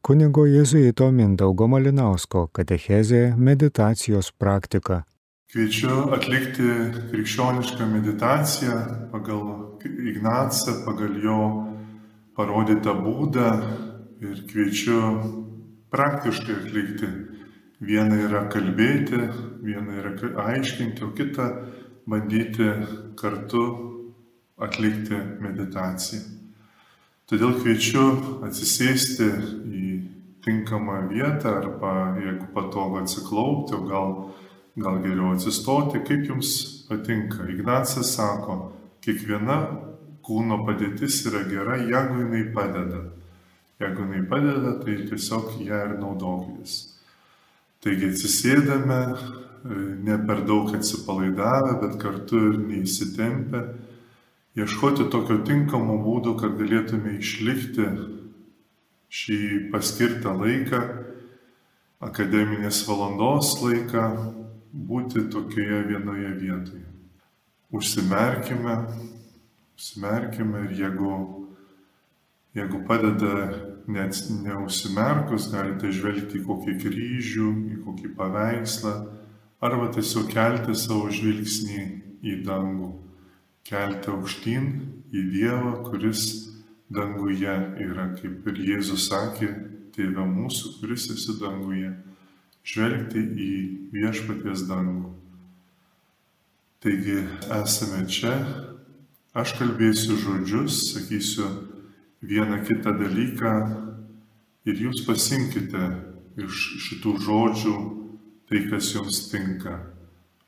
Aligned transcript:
Kunigo 0.00 0.46
Jėzuito 0.48 1.10
Mindaugo 1.12 1.66
Malinausko 1.68 2.46
katechezė 2.56 3.34
meditacijos 3.36 4.30
praktika. 4.32 5.02
Kviečiu 5.52 6.06
atlikti 6.16 6.68
krikščionišką 7.10 7.88
meditaciją 7.90 8.78
pagal 9.12 9.44
Ignacą, 9.84 10.78
pagal 10.86 11.20
jo 11.20 11.36
parodytą 12.32 12.96
būdą 13.04 13.50
ir 14.24 14.40
kviečiu 14.48 15.02
praktiškai 15.92 16.58
atlikti. 16.62 17.12
Viena 17.84 18.16
yra 18.24 18.46
kalbėti, 18.52 19.20
viena 19.60 20.00
yra 20.00 20.16
aiškinti, 20.48 21.04
o 21.04 21.12
kita 21.12 21.52
bandyti 22.08 22.72
kartu 23.20 23.64
atlikti 24.56 25.20
meditaciją. 25.44 26.40
Todėl 27.30 27.52
kviečiu 27.60 28.04
atsisėsti 28.42 29.26
tinkamą 30.44 31.08
vietą 31.08 31.54
arba 31.60 32.16
jeigu 32.18 32.46
patogu 32.54 33.00
atsiklaupti, 33.02 33.74
o 33.74 33.82
gal, 33.88 34.12
gal 34.76 35.00
geriau 35.04 35.34
atsistoti, 35.34 36.02
kaip 36.06 36.26
jums 36.28 36.52
patinka. 36.88 37.46
Ignacas 37.52 38.14
sako, 38.16 38.58
kiekviena 39.04 39.58
kūno 40.26 40.62
padėtis 40.66 41.20
yra 41.30 41.44
gera, 41.48 41.76
jeigu 41.80 42.22
jinai 42.24 42.46
padeda. 42.54 43.04
Jeigu 43.80 44.06
jinai 44.06 44.24
padeda, 44.28 44.74
tai 44.84 44.96
tiesiog 45.08 45.54
ją 45.64 45.84
ir 45.88 45.94
naudokitės. 46.00 46.80
Taigi 47.80 48.10
atsisėdame, 48.12 49.00
ne 50.04 50.16
per 50.28 50.42
daug 50.48 50.72
atsipalaidavę, 50.76 51.78
bet 51.84 51.96
kartu 52.00 52.42
ir 52.50 52.58
neįsitempę 52.64 53.64
ieškoti 54.58 55.06
tokio 55.12 55.40
tinkamo 55.46 55.98
būdo, 56.02 56.34
kad 56.40 56.56
galėtume 56.58 57.16
išlikti 57.18 57.86
šį 59.10 59.38
paskirtą 59.72 60.32
laiką, 60.38 60.80
akademinės 62.00 62.84
valandos 62.88 63.56
laiką, 63.62 64.04
būti 64.70 65.26
tokioje 65.32 65.82
vienoje 65.88 66.30
vietoje. 66.38 66.86
Užsimerkime, 67.74 68.76
užsimerkime 69.76 70.64
ir 70.68 70.76
jeigu, 70.78 71.12
jeigu 72.54 72.82
padeda 72.86 73.34
net 73.90 74.16
neužsimerkus, 74.30 75.50
galite 75.50 75.90
žvelgti 75.94 76.38
į 76.38 76.46
kokį 76.46 76.76
kryžių, 76.84 77.50
į 77.74 77.80
kokį 77.84 78.12
paveikslą, 78.18 78.94
arba 79.60 79.90
tiesiog 79.94 80.30
kelti 80.30 80.76
savo 80.78 81.10
žvilgsnį 81.12 81.82
į 82.22 82.40
dangų 82.46 82.92
kelti 83.66 84.10
aukštyn 84.10 84.70
į 85.10 85.24
Dievą, 85.34 85.74
kuris 85.86 86.49
danguje 86.90 87.54
yra, 87.86 88.10
kaip 88.18 88.48
ir 88.50 88.64
Jėzus 88.74 89.08
sakė, 89.10 89.50
Tėve 89.90 90.22
mūsų, 90.22 90.76
kuris 90.78 91.08
esi 91.10 91.34
danguje, 91.40 91.88
žvelgti 92.62 93.20
į 93.20 93.48
viešpaties 93.90 94.62
dangų. 94.68 95.10
Taigi 96.80 97.16
esame 97.58 98.04
čia, 98.08 98.36
aš 99.36 99.56
kalbėsiu 99.58 100.14
žodžius, 100.22 100.78
sakysiu 100.92 101.48
vieną 102.22 102.62
kitą 102.68 102.94
dalyką 103.00 103.54
ir 104.70 104.84
jūs 104.86 105.02
pasimkite 105.08 105.90
iš 106.40 106.62
šitų 106.86 107.16
žodžių 107.26 107.74
tai, 108.48 108.62
kas 108.70 108.94
jums 108.94 109.26
tinka. 109.32 109.74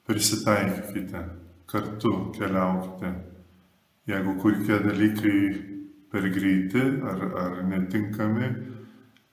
Prisitaikykite 0.07 1.27
kartu 1.67 2.15
keliaukite. 2.39 3.13
Jeigu 4.09 4.39
kokie 4.43 4.79
dalykai 4.83 5.39
per 6.13 6.29
greiti 6.29 6.83
ar, 7.09 7.23
ar 7.45 7.63
netinkami, 7.65 8.51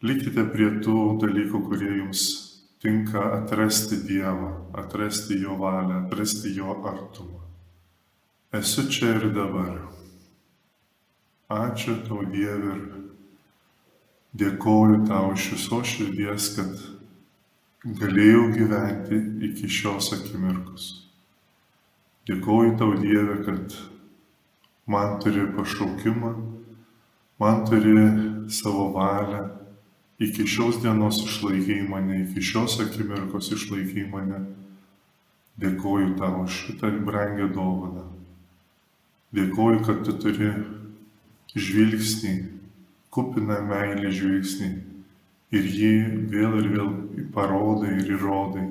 likite 0.07 0.45
prie 0.53 0.69
tų 0.79 0.99
dalykų, 1.19 1.63
kurie 1.67 1.91
jums 1.97 2.23
tinka 2.79 3.19
atrasti 3.41 3.99
Dievą, 4.07 4.71
atrasti 4.73 5.41
Jo 5.41 5.57
valią, 5.59 6.05
atrasti 6.05 6.53
Jo 6.55 6.77
artumą. 6.87 7.41
Esu 8.55 8.87
čia 8.89 9.17
ir 9.17 9.27
dabar. 9.35 9.81
Ačiū 11.49 11.97
tau 12.07 12.23
Dieve 12.29 12.71
ir 12.77 12.81
dėkoju 14.39 15.03
tau 15.09 15.33
iš 15.33 15.49
viso 15.55 15.81
širdies, 15.83 16.47
kad 16.55 16.79
galėjau 17.99 18.47
gyventi 18.53 19.19
iki 19.49 19.67
šios 19.67 20.13
akimirkos. 20.15 20.87
Dėkoju 22.29 22.77
tau 22.79 22.95
Dieve, 23.01 23.39
kad 23.43 23.75
man 24.87 25.17
turi 25.21 25.47
pašaukimą, 25.57 26.33
man 27.39 27.65
turi 27.67 27.93
savo 28.51 28.89
valią, 28.95 29.47
iki 30.19 30.47
šios 30.47 30.81
dienos 30.83 31.21
išlaikiai 31.25 31.87
mane, 31.87 32.23
iki 32.25 32.43
šios 32.43 32.79
akimirkos 32.83 33.51
išlaikiai 33.55 34.09
mane. 34.11 34.41
Dėkoju 35.59 36.15
tau 36.19 36.45
šitą 36.47 36.91
brangę 37.03 37.49
dovaną. 37.55 38.05
Dėkoju, 39.35 39.81
kad 39.85 40.03
tu 40.07 40.15
turi 40.23 40.51
žvilgsnį, 41.55 42.35
kupiną 43.11 43.59
meilį 43.67 44.11
žvilgsnį 44.15 44.69
ir 45.55 45.71
jį 45.79 45.95
vėl 46.31 46.59
ir 46.61 46.69
vėl 46.75 46.91
parodai 47.35 47.95
ir 47.99 48.13
įrodai. 48.17 48.67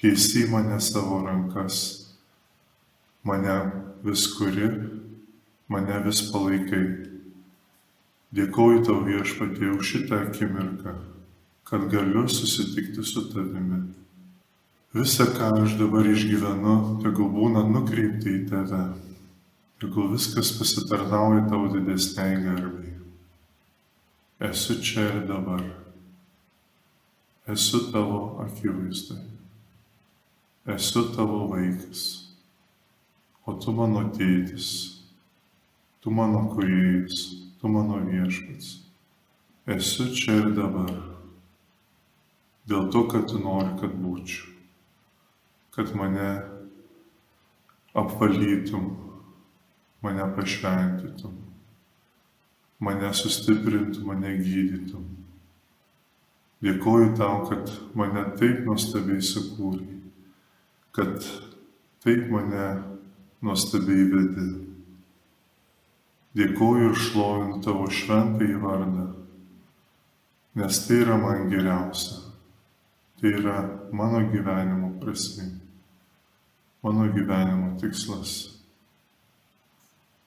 Keisi 0.00 0.46
mane 0.48 0.78
savo 0.80 1.20
rankas 1.26 2.00
mane 3.24 3.56
vis 4.04 4.26
kuri, 4.36 4.70
mane 5.68 6.02
vis 6.04 6.22
palaikai. 6.32 7.09
Dėkoju 8.34 8.84
tau 8.86 9.00
viešpatie 9.06 9.72
už 9.74 9.86
šitą 9.86 10.20
akimirką, 10.28 10.92
kad 11.66 11.86
galiu 11.90 12.28
susitikti 12.30 13.02
su 13.06 13.24
tavimi. 13.32 13.80
Visa, 14.94 15.26
ką 15.26 15.50
aš 15.64 15.74
dabar 15.78 16.06
išgyvenu, 16.06 16.76
tegul 17.02 17.30
būna 17.34 17.64
nukreipti 17.66 18.36
į 18.38 18.44
tave, 18.50 18.84
tegul 19.82 20.12
viskas 20.14 20.52
pasitarnauja 20.58 21.48
tau 21.50 21.66
didesniai 21.74 22.38
garbiai. 22.46 22.96
Esu 24.50 24.78
čia 24.82 25.04
ir 25.10 25.20
dabar. 25.28 25.62
Esu 27.50 27.84
tavo 27.90 28.40
akivaizdai. 28.46 29.22
Esu 30.70 31.06
tavo 31.14 31.46
vaikas 31.50 32.30
o 33.50 33.56
tu 33.58 33.72
mano 33.74 34.04
tėtis, 34.14 34.68
tu 36.00 36.12
mano 36.14 36.44
kuriejas, 36.52 37.22
tu 37.60 37.68
mano 37.68 38.00
viešpats. 38.04 38.80
Esu 39.66 40.08
čia 40.16 40.38
ir 40.40 40.54
dabar. 40.56 40.94
Dėl 42.70 42.88
to, 42.92 43.04
kad 43.10 43.28
tu 43.28 43.40
nori, 43.42 43.74
kad 43.80 43.92
būčiau. 44.00 44.48
Kad 45.74 45.92
mane 45.94 46.30
apvalytum, 47.94 48.88
mane 50.02 50.26
pašventytum, 50.36 51.36
mane 52.80 53.12
sustiprintum, 53.14 54.08
mane 54.08 54.34
gydytum. 54.40 55.04
Dėkoju 56.64 57.12
tau, 57.16 57.44
kad 57.48 57.70
mane 57.96 58.24
taip 58.40 58.64
nuostabiai 58.66 59.22
sukūrė, 59.24 60.00
kad 60.96 61.22
taip 62.04 62.26
mane 62.32 62.66
nuostabiai 63.44 64.08
vedi. 64.12 64.48
Dėkuoju 66.38 66.90
ir 66.92 66.98
šlovinu 66.98 67.56
tavo 67.64 67.88
šventąjį 67.90 68.58
vardą, 68.62 69.06
nes 70.60 70.82
tai 70.86 71.00
yra 71.02 71.16
man 71.18 71.48
geriausia. 71.50 72.20
Tai 73.20 73.32
yra 73.36 73.56
mano 73.92 74.22
gyvenimo 74.30 74.92
prasme, 75.00 75.48
mano 76.82 77.08
gyvenimo 77.12 77.74
tikslas. 77.82 78.36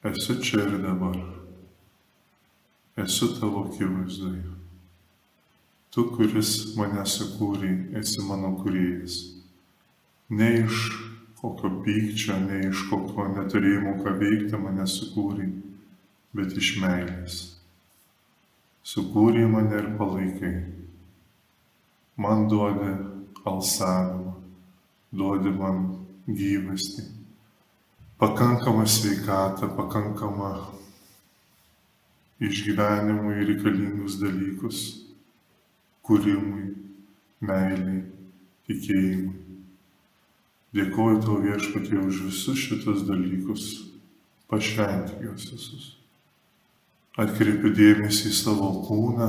Esu 0.04 0.36
čia 0.44 0.66
ir 0.68 0.76
dabar. 0.84 1.16
Esu 3.00 3.32
tavo 3.40 3.64
akivaizdoje. 3.70 4.44
Tu, 5.90 6.04
kuris 6.12 6.76
mane 6.76 7.08
sukūrė, 7.08 7.72
esi 7.98 8.22
mano 8.28 8.52
kuriejas. 8.60 9.18
Ne 10.30 10.50
iš 10.66 10.90
kokio 11.40 11.72
pykčio, 11.86 12.38
ne 12.44 12.66
iš 12.68 12.90
kokio 12.92 13.30
neturėjimo 13.38 13.96
ką 14.04 14.18
veikti 14.20 14.60
mane 14.60 14.86
sukūrė, 14.90 15.48
bet 16.34 16.56
iš 16.58 16.76
meilės. 16.82 17.42
Sukūrė 18.84 19.46
mane 19.48 19.78
ir 19.80 19.92
palaikai. 20.00 20.54
Man 22.20 22.48
duodi 22.52 22.92
alsavimą, 23.50 24.34
duodi 25.14 25.54
man 25.56 25.80
gyvastį, 26.28 27.08
pakankamą 28.22 28.86
sveikatą, 28.88 29.72
pakankamą 29.78 30.52
išgyvenimui 32.44 33.48
reikalingus 33.48 34.20
dalykus, 34.22 34.84
kūrimui, 36.06 36.68
meiliai, 37.44 38.04
tikėjimui. 38.68 39.40
Dėkuoju 40.74 41.20
tau 41.22 41.42
viešpatie 41.44 42.00
už 42.02 42.24
visus 42.30 42.62
šitus 42.66 43.04
dalykus. 43.06 43.68
Pašventik 44.50 45.22
juos 45.22 45.52
visus. 45.54 45.92
Atkreipiu 47.14 47.70
dėmesį 47.78 48.32
į 48.32 48.34
savo 48.34 48.72
kūną, 48.88 49.28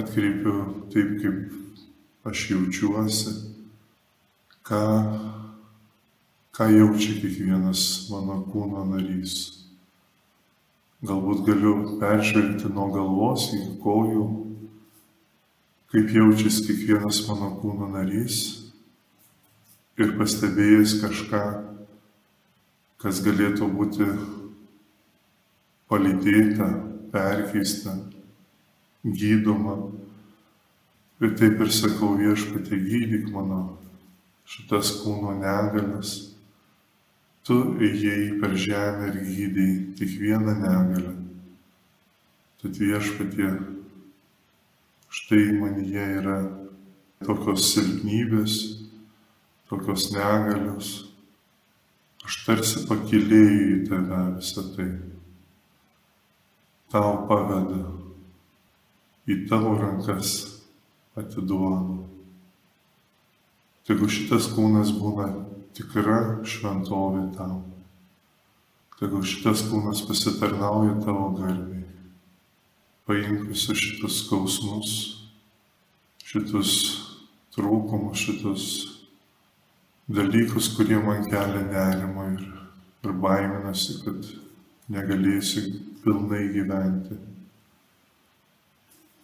atkreipiu 0.00 0.54
taip, 0.88 1.10
kaip 1.20 2.30
aš 2.30 2.44
jaučiuosi, 2.54 3.32
ką, 4.64 4.80
ką 6.56 6.68
jaučia 6.72 7.18
kiekvienas 7.20 7.82
mano 8.08 8.38
kūno 8.48 8.86
narys. 8.94 9.34
Galbūt 11.04 11.44
galiu 11.50 11.74
peržvelgti 12.00 12.72
nuo 12.72 12.88
galvos 12.96 13.50
į 13.52 13.60
kojų, 13.84 14.24
kaip 15.92 16.16
jaučiasi 16.16 16.64
kiekvienas 16.70 17.20
mano 17.28 17.52
kūno 17.60 17.92
narys? 17.92 18.40
Ir 20.00 20.16
pastebėjęs 20.16 20.96
kažką, 21.04 21.44
kas 23.04 23.20
galėtų 23.28 23.68
būti 23.76 24.10
palydėta, 25.88 26.68
perkeista, 27.12 27.94
gydoma. 29.04 29.78
Ir 31.18 31.34
taip 31.38 31.58
ir 31.64 31.70
sakau 31.74 32.12
viešpatė, 32.18 32.78
gydyk 32.78 33.30
mano 33.34 33.62
šitas 34.48 34.92
kūno 35.02 35.34
negalės. 35.40 36.12
Tu 37.48 37.56
ėjai 37.82 38.36
per 38.42 38.54
žemę 38.60 39.08
ir 39.10 39.18
gydai 39.24 39.68
kiekvieną 39.98 40.54
negalę. 40.60 41.14
Tad 42.62 42.78
viešpatie, 42.78 43.50
štai 45.08 45.44
manyje 45.56 46.06
yra 46.20 46.38
tokios 47.24 47.70
silpnybės, 47.72 48.56
tokios 49.70 50.10
negalios. 50.14 50.90
Aš 52.28 52.42
tarsi 52.44 52.84
pakilėjau 52.86 53.68
į 53.72 53.78
tave 53.88 54.24
visą 54.36 54.64
tai 54.74 54.90
tau 56.92 57.24
paveda, 57.28 57.82
į 59.28 59.42
tavo 59.48 59.74
rankas 59.76 60.36
atiduodu. 61.18 61.98
Tegu 63.88 64.08
šitas 64.12 64.50
kūnas 64.52 64.92
būna 64.96 65.28
tikra 65.76 66.44
šventovė 66.48 67.24
tau. 67.36 67.62
Tegu 68.98 69.22
šitas 69.24 69.62
kūnas 69.68 70.02
pasitarnauja 70.08 70.96
tavo 71.04 71.30
garbiai. 71.36 71.84
Paimk 73.08 73.46
visus 73.48 73.78
šitus 73.80 74.22
skausmus, 74.24 74.94
šitus 76.28 76.72
trūkumus, 77.56 78.20
šitus 78.20 78.64
dalykus, 80.08 80.72
kurie 80.76 80.98
man 81.00 81.24
kelia 81.28 81.62
nerimą 81.68 82.26
ir, 82.34 82.44
ir 83.04 83.16
baiminasi, 83.24 84.00
kad 84.04 84.28
negalėsiu 84.92 85.64
pilnai 86.04 86.48
gyventi. 86.54 87.16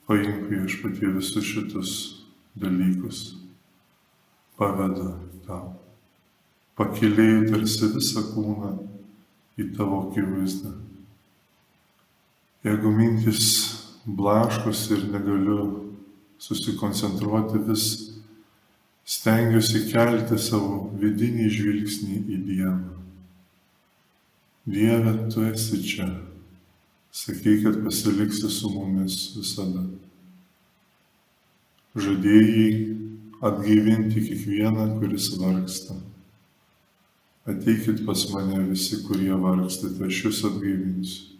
Paimk 0.06 0.50
viešpatie 0.50 1.08
visus 1.14 1.46
šitus 1.48 1.92
dalykus, 2.60 3.20
paveda 4.58 5.14
tau. 5.46 5.72
Pakilėjai 6.76 7.46
tarsi 7.52 7.88
visą 7.94 8.24
kūną 8.32 8.72
į 9.62 9.68
tavo 9.76 10.00
akivaizdą. 10.08 10.72
Jeigu 12.64 12.90
mintis 12.90 13.46
blaškus 14.04 14.82
ir 14.96 15.06
negaliu 15.12 15.60
susikoncentruoti, 16.42 17.62
vis 17.68 17.86
stengiuosi 19.04 19.86
kelti 19.92 20.38
savo 20.40 20.90
vidinį 21.00 21.48
žvilgsnį 21.52 22.20
į 22.24 22.42
Dievą. 22.48 22.94
Dieve, 24.64 25.12
tu 25.28 25.44
esi 25.44 25.82
čia 25.84 26.08
Sakai, 27.14 27.62
kad 27.62 27.84
pasiliksi 27.84 28.48
su 28.50 28.68
mumis 28.74 29.14
visada. 29.36 29.84
Žadėjai 31.94 32.64
atgaivinti 33.38 34.22
kiekvieną, 34.24 34.88
kuris 34.98 35.28
vargsta. 35.38 35.94
Ateikit 37.46 38.00
pas 38.08 38.24
mane 38.32 38.64
visi, 38.66 38.98
kurie 39.06 39.30
vargstate, 39.44 40.08
aš 40.08 40.18
jūs 40.24 40.40
atgaivinsiu. 40.48 41.36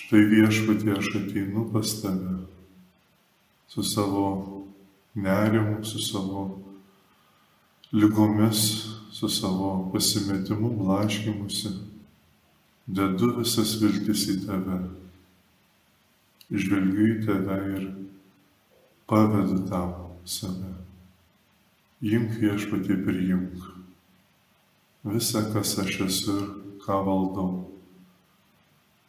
Štai 0.00 0.24
viešpatė 0.32 0.96
aš 0.96 1.12
ateinu 1.20 1.68
pas 1.70 1.92
tave 2.02 2.34
su 3.70 3.84
savo 3.86 4.24
nerimu, 5.14 5.84
su 5.86 6.02
savo 6.02 6.42
lygomis, 7.94 8.64
su 9.14 9.30
savo 9.30 9.92
pasimetimu, 9.94 10.74
blaškimusi 10.82 11.76
dedu 12.88 13.34
visas 13.36 13.74
viltis 13.82 14.24
į 14.32 14.36
tave, 14.46 14.78
žvelgiu 16.48 17.08
į 17.12 17.16
tave 17.26 17.58
ir 17.76 17.88
pavedu 19.08 19.60
tau 19.68 20.14
save. 20.24 20.72
Imk 22.00 22.38
viešpatį 22.40 22.96
priimk 23.04 23.66
visą, 25.08 25.44
kas 25.52 25.74
aš 25.82 26.00
esu 26.06 26.36
ir 26.38 26.48
ką 26.84 27.00
valdau. 27.04 27.50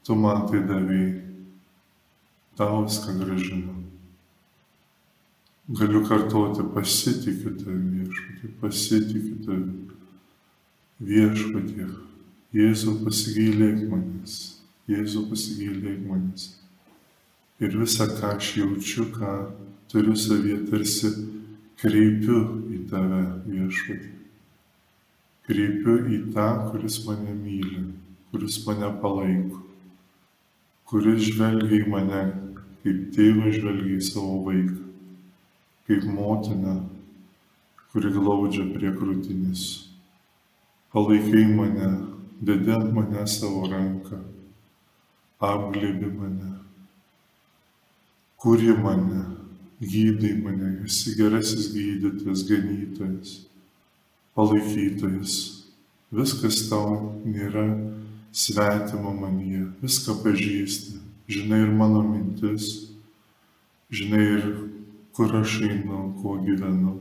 Tu 0.03 0.15
man 0.15 0.47
tai 0.49 0.63
davėjai, 0.67 1.21
tau 2.59 2.83
viską 2.83 3.15
gražinu. 3.21 3.77
Galiu 5.79 6.01
kartuoti, 6.07 6.65
pasitikiu 6.73 7.53
tavimi 7.61 8.03
viešpatį, 8.03 8.53
pasitikiu 8.59 9.35
tavimi 9.45 9.99
viešpatį 11.11 12.08
Jėzau 12.49 12.95
pasigailėk 13.03 13.83
manęs, 13.91 14.35
Jėzau 14.89 15.27
pasigailėk 15.29 15.99
manęs. 16.09 16.47
Ir 17.61 17.75
visą, 17.77 18.07
ką 18.17 18.31
aš 18.39 18.55
jaučiu, 18.57 19.05
ką 19.13 19.33
turiu 19.91 20.15
savyje, 20.17 20.63
tarsi 20.71 21.11
kreipiu 21.77 22.39
į 22.73 22.79
tave 22.89 23.21
viešpatį. 23.45 24.11
Kreipiu 25.45 25.99
į 26.09 26.19
tą, 26.33 26.47
kuris 26.71 26.99
mane 27.05 27.37
myli, 27.37 27.85
kuris 28.31 28.59
mane 28.65 28.89
palaiko, 29.03 29.61
kuris 30.89 31.29
žvelgia 31.29 31.83
į 31.83 31.89
mane, 31.93 32.25
kaip 32.81 33.09
tėvas 33.13 33.59
žvelgia 33.59 33.97
į 33.99 34.05
savo 34.09 34.39
vaiką, 34.49 34.79
kaip 35.85 36.13
motina, 36.17 36.79
kuri 37.93 38.17
glaudžia 38.17 38.71
prie 38.73 38.97
krūtinės. 38.97 39.65
Palaikai 40.89 41.45
mane, 41.53 41.89
dedi 42.41 42.71
ant 42.71 42.93
mane 42.95 43.25
savo 43.27 43.67
ranką, 43.67 44.19
apglėbi 45.43 46.09
mane, 46.15 46.53
kuri 48.39 48.71
mane, 48.85 49.23
gydai 49.81 50.33
mane, 50.43 50.71
esi 50.87 51.15
gerasis 51.19 51.69
gydytojas, 51.75 52.43
ganytojas, 52.47 53.33
palaikytojas. 54.35 55.35
Viskas 56.09 56.63
tau 56.71 57.19
nėra 57.21 57.67
svetima 58.33 59.11
manyje, 59.13 59.67
viską 59.83 60.15
pažįsti, 60.23 60.95
žinai 61.29 61.59
ir 61.67 61.75
mano 61.75 62.01
mintis, 62.07 62.71
žinai 63.93 64.23
ir 64.37 64.47
kur 65.13 65.35
aš 65.41 65.59
einu, 65.67 66.07
kuo 66.21 66.39
gyvenu. 66.41 66.95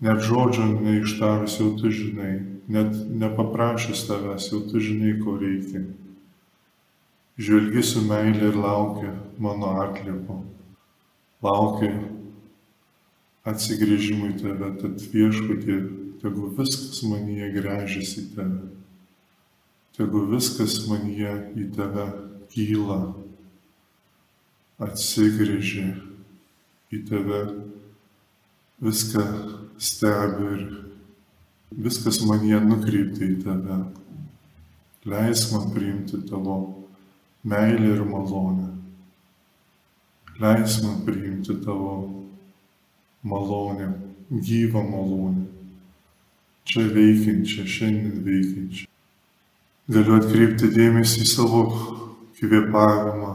Net 0.00 0.22
žodžio 0.24 0.68
neištarus 0.84 1.58
jau 1.58 1.72
tu 1.80 1.90
žinai, 1.90 2.59
net 2.70 2.94
nepaprašęs 3.10 4.06
tavęs, 4.06 4.50
jau 4.52 4.60
tu 4.70 4.80
žinai, 4.80 5.16
ko 5.22 5.34
reikia. 5.40 5.82
Žvelgi 7.40 7.82
su 7.82 8.02
meilė 8.06 8.50
ir 8.52 8.58
laukia 8.60 9.14
mano 9.42 9.72
atliepo, 9.82 10.42
laukia 11.42 11.94
atsigrėžimui 13.48 14.34
tave, 14.38 14.74
tad 14.82 15.02
viešpatie, 15.12 15.78
tegu 16.20 16.50
viskas 16.58 17.00
manyje 17.08 17.48
grežiasi 17.56 18.26
tave, 18.36 18.68
tegu 19.96 20.26
viskas 20.30 20.82
manyje 20.90 21.32
į 21.58 21.70
tave 21.74 22.06
kyla, 22.52 23.00
atsigrėžia 24.84 25.88
į 26.92 27.02
tave, 27.08 27.40
viską 28.84 29.26
stebi 29.80 30.52
ir 30.58 30.89
viskas 31.70 32.20
man 32.26 32.44
jie 32.46 32.58
nukreipti 32.60 33.26
į 33.34 33.36
tave. 33.44 33.78
Leisk 35.10 35.54
man 35.54 35.70
priimti 35.74 36.20
tavo 36.28 36.56
meilę 37.44 37.94
ir 37.94 38.02
malonę. 38.04 38.68
Leisk 40.40 40.84
man 40.84 41.00
priimti 41.06 41.56
tavo 41.64 41.94
malonę, 43.22 43.92
gyvą 44.30 44.82
malonę. 44.90 45.46
Čia 46.64 46.86
veikiančią, 46.94 47.64
šiandien 47.66 48.20
veikiančią. 48.26 48.86
Galiu 49.90 50.18
atkreipti 50.20 50.68
dėmesį 50.70 51.24
į 51.24 51.30
savo 51.30 51.64
kvėpavimą, 52.38 53.32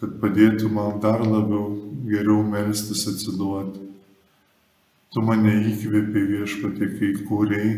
kad 0.00 0.18
padėtų 0.20 0.68
man 0.72 0.98
dar 1.00 1.22
labiau 1.24 1.70
geriau 2.04 2.42
melstis 2.44 3.06
atsiduoti 3.08 3.93
Tu 5.14 5.22
mane 5.22 5.52
įkvėpi 5.70 6.20
viešpatė, 6.26 6.88
kai 6.98 7.08
kūrėjai, 7.28 7.74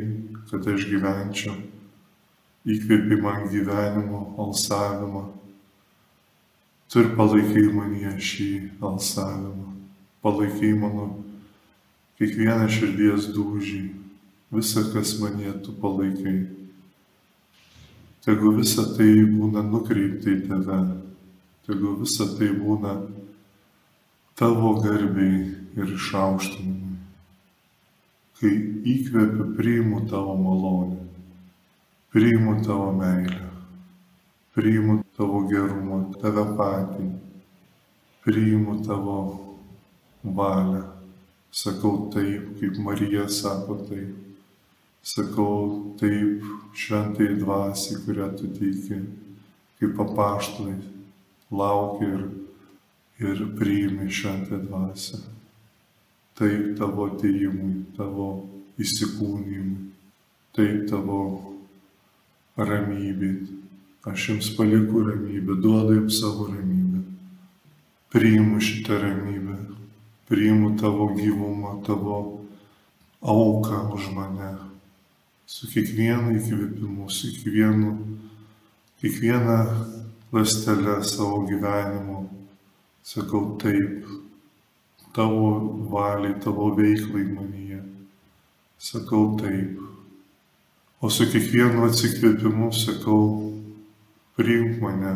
kad 0.49 0.67
aš 0.73 0.87
gyvenčiau. 0.89 1.57
Įkvėpi 2.65 3.19
man 3.21 3.43
gyvenimo, 3.53 4.21
alsavimą. 4.41 5.27
Tu 6.89 7.03
ir 7.03 7.11
palaikai 7.19 7.67
manyje 7.75 8.15
šį 8.29 8.49
alsavimą, 8.89 9.75
palaikai 10.25 10.71
mano 10.81 11.11
kiekvieną 12.17 12.71
širdies 12.73 13.29
dūžį, 13.37 13.83
visą, 14.57 14.87
kas 14.95 15.19
manyje 15.21 15.53
tu 15.67 15.77
palaikai. 15.83 16.39
Tegu 18.25 18.55
visa 18.57 18.87
tai 18.97 19.11
būna 19.35 19.67
nukreipta 19.67 20.33
į 20.33 20.41
tave, 20.49 20.81
tegu 21.69 21.99
visa 22.01 22.33
tai 22.33 22.49
būna 22.57 22.97
tavo 24.41 24.79
garbiai 24.81 25.45
ir 25.77 25.97
išaukštinimui. 26.01 26.86
Kai 28.37 28.53
įkvepiu, 28.85 29.47
priimu 29.57 30.03
tavo 30.11 30.35
malonę, 30.37 30.99
priimu 32.13 32.59
tavo 32.67 32.91
meilę, 32.93 33.47
priimu 34.53 34.99
tavo 35.17 35.41
gerumą, 35.49 36.03
tave 36.21 36.45
patį, 36.59 37.07
priimu 38.27 38.83
tavo 38.85 39.17
valią. 40.23 40.83
Sakau 41.51 42.11
taip, 42.13 42.51
kaip 42.61 42.77
Marija 42.85 43.25
sako 43.33 43.79
taip. 43.89 44.13
Sakau 45.07 45.95
taip 45.97 46.45
šventai 46.77 47.31
dvasiai, 47.41 48.03
kurią 48.05 48.27
tu 48.37 48.51
teiki, 48.59 48.99
kaip 49.79 49.97
papaštlai, 49.97 50.75
laukia 51.49 52.11
ir, 52.19 52.27
ir 53.23 53.43
priimi 53.57 54.11
šventą 54.13 54.61
dvasią. 54.67 55.36
Taip 56.37 56.75
tavo 56.77 57.07
atėjimui, 57.09 57.87
tavo 57.97 58.27
įsikūnymui, 58.77 59.87
taip 60.57 60.83
tavo 60.91 61.21
ramybė. 62.57 63.31
Aš 64.07 64.29
jums 64.31 64.51
palieku 64.57 65.01
ramybę, 65.07 65.57
duodu 65.63 65.97
jums 65.97 66.21
savo 66.21 66.47
ramybę. 66.51 67.01
Priimu 68.13 68.61
šitą 68.63 69.01
ramybę, 69.03 69.57
priimu 70.29 70.77
tavo 70.79 71.09
gyvumą, 71.17 71.81
tavo 71.87 72.19
auką 73.21 73.81
už 73.97 74.13
mane. 74.15 74.53
Su 75.47 75.67
kiekvienu 75.71 76.37
įkvėpimu, 76.37 77.09
su 77.11 77.33
kiekvienu, 77.33 77.97
kiekviena 79.01 79.59
lastelė 80.35 81.01
savo 81.07 81.45
gyvenimu. 81.49 82.23
Sakau 83.07 83.55
taip, 83.63 84.07
tavo 85.17 85.51
valiai, 85.91 86.37
tavo 86.45 86.75
veiklai 86.77 87.25
manyje. 87.25 87.81
Sakau 88.79 89.37
taip. 89.41 89.81
O 91.01 91.09
su 91.13 91.25
kiekvienu 91.29 91.87
atsikvėpimu 91.89 92.69
sakau, 92.73 93.23
priimk 94.37 94.81
mane, 94.85 95.15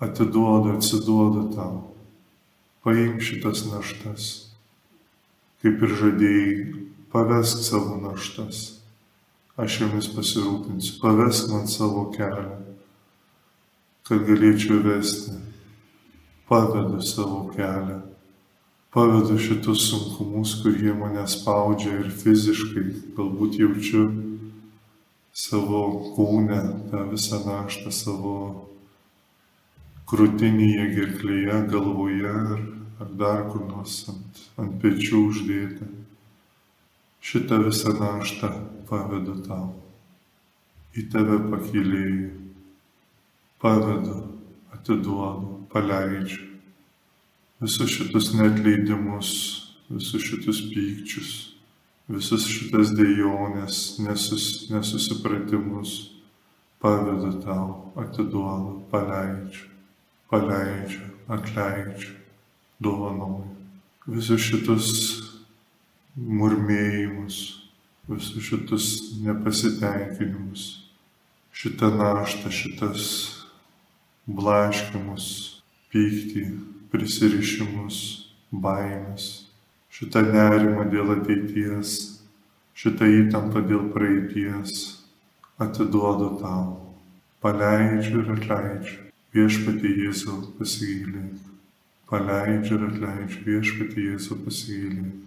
atiduoda, 0.00 0.76
atsiduoda 0.76 1.46
tau. 1.54 1.78
Paimk 2.84 3.20
šitas 3.24 3.66
naštas, 3.68 4.28
kaip 5.60 5.82
ir 5.84 5.96
žadėjai, 6.00 6.52
pavesk 7.12 7.64
savo 7.66 7.98
naštas, 8.00 8.62
aš 9.60 9.82
jomis 9.82 10.08
pasirūpinsiu, 10.14 10.96
pavesk 11.02 11.50
man 11.52 11.68
savo 11.68 12.06
kelią, 12.14 12.60
kad 14.08 14.24
galėčiau 14.28 14.80
vesti, 14.84 15.36
pavedu 16.48 17.04
savo 17.04 17.44
kelią, 17.52 18.00
pavedu 18.90 19.38
šitus 19.38 19.84
sunkumus, 19.90 20.56
kurie 20.62 20.94
mane 20.94 21.22
spaudžia 21.30 22.00
ir 22.00 22.10
fiziškai, 22.10 22.86
galbūt 23.16 23.60
jaučiu 23.60 24.08
savo 25.32 25.84
kūnę, 26.16 26.60
tą 26.90 27.04
visą 27.12 27.38
naštą 27.46 27.92
savo 27.94 28.34
krūtinėje, 30.10 30.88
gerklėje, 30.96 31.60
galvoje 31.70 32.34
ar, 32.34 32.66
ar 33.00 33.14
dar 33.22 33.44
kur 33.52 33.62
nors 33.68 34.02
ant, 34.10 34.42
ant 34.58 34.74
pečių 34.82 35.22
uždėti. 35.28 35.86
Šitą 37.20 37.60
visą 37.62 37.94
naštą 37.94 38.50
pavedu 38.90 39.38
tau. 39.46 39.70
Į 40.98 41.06
tave 41.12 41.38
pakėlėjai. 41.52 42.30
Pavedu, 43.60 44.16
atiduodu, 44.74 45.60
paleidžiu. 45.70 46.49
Visus 47.60 47.90
šitus 47.92 48.30
netleidimus, 48.34 49.32
visus 49.92 50.22
šitus 50.24 50.62
pykčius, 50.70 51.32
visus 52.08 52.46
šitas 52.48 52.94
dėjonės, 52.96 53.82
nesus, 54.00 54.46
nesusipratimus 54.72 55.98
pavedu 56.80 57.34
tau, 57.44 57.92
atiduodu, 58.00 58.78
paleidžiu 58.92 59.70
paleidžiu, 60.30 61.02
atleidžiu, 61.28 62.14
dovanoju. 62.80 63.50
Visus 64.10 64.42
šitus 64.46 64.90
murmėjimus, 66.16 67.40
visus 68.10 68.46
šitus 68.46 68.86
nepasitenkinimus, 69.24 70.66
šitą 71.54 71.90
naštą, 71.98 72.50
šitas 72.54 73.08
blaškimus, 74.30 75.26
pyktį, 75.90 76.46
prisirišimus, 76.92 77.98
baimės, 78.52 79.28
šitą 79.94 80.24
nerimą 80.30 80.88
dėl 80.92 81.14
ateities, 81.18 81.98
šitą 82.74 83.08
įtampą 83.24 83.62
dėl 83.68 83.86
praeities 83.94 84.80
atiduodu 85.60 86.34
tau, 86.40 86.66
paleidžiu 87.44 88.24
ir 88.24 88.34
atleidžiu 88.38 89.10
Viešpatie 89.30 89.90
Jėzau 89.94 90.40
pasigailėk. 90.58 91.42
Paleidžiu 92.10 92.80
ir 92.80 92.86
atleidžiu 92.88 93.44
viešpatie 93.46 94.06
Jėzau 94.08 94.38
pasigailėk. 94.42 95.20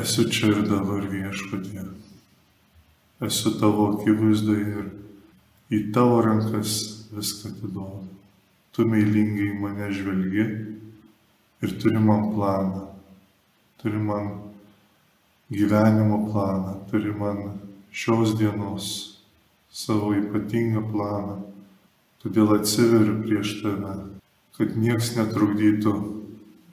Esu 0.00 0.24
čia 0.32 0.54
ir 0.54 0.62
dabar 0.70 1.04
viešpatie. 1.12 1.84
Esu 3.28 3.52
tavo 3.60 3.90
akivaizdoje 3.90 4.64
ir 4.80 4.88
į 5.76 5.82
tavo 5.92 6.22
rankas 6.24 6.78
viską 7.12 7.52
atiduodu. 7.52 8.15
Tu 8.76 8.84
meilingai 8.84 9.56
mane 9.56 9.88
žvelgi 9.88 10.44
ir 11.64 11.76
turi 11.80 11.98
man 12.08 12.28
planą. 12.34 12.84
Turi 13.80 13.96
man 13.96 14.28
gyvenimo 15.48 16.26
planą, 16.28 16.78
turi 16.90 17.16
man 17.16 17.60
šios 17.88 18.36
dienos 18.36 18.86
savo 19.72 20.12
ypatingą 20.12 20.84
planą 20.92 21.36
Todėl 22.26 22.56
atsiveriu 22.56 23.20
prieš 23.22 23.50
tave, 23.60 23.92
kad 24.56 24.72
nieks 24.82 25.12
netrukdytų 25.14 25.92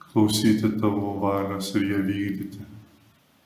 klausyti 0.02 0.70
tavo 0.80 1.12
valios 1.22 1.68
ir 1.78 1.84
ją 1.92 2.00
vykdyti, 2.08 2.64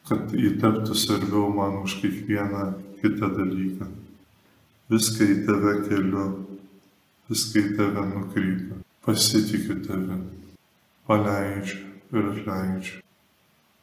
kad 0.08 0.32
jį 0.32 0.54
taptų 0.62 0.96
svarbiau 0.96 1.50
man 1.52 1.82
už 1.82 1.98
kiekvieną 2.00 2.62
kitą 3.02 3.28
dalyką. 3.34 3.90
Viską 4.88 5.28
į 5.34 5.36
tave 5.50 5.74
keliu, 5.90 6.24
viską 7.28 7.60
į 7.60 7.74
tave 7.78 8.06
nukreipiu, 8.12 8.80
pasitikiu 9.04 9.78
tave, 9.84 10.18
paleidžiu 11.08 11.84
ir 12.12 12.32
atleidžiu. 12.32 13.04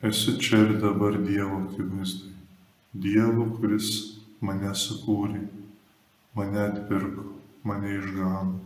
Esu 0.05 0.35
čia 0.41 0.63
ir 0.65 0.75
dabar 0.81 1.17
Dievo 1.21 1.63
akivaizdai. 1.63 2.33
Dievo, 2.93 3.47
kuris 3.57 3.89
mane 4.41 4.73
sukūrė, 4.77 5.41
mane 6.35 6.61
atpirko 6.67 7.35
mane 7.65 7.97
išgano. 7.97 8.61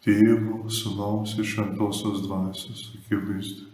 Tėvų, 0.00 0.62
sunaus 0.72 1.34
ir 1.36 1.44
šventosios 1.44 2.22
dvasios 2.24 2.86
akivaizdui. 2.96 3.66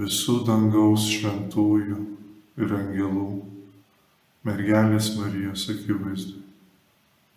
Visų 0.00 0.38
dangaus 0.46 1.04
šventųjų 1.12 1.98
ir 2.62 2.72
angelų, 2.78 3.26
mergelės 4.48 5.10
Marijos 5.18 5.66
akivaizdui. 5.74 6.40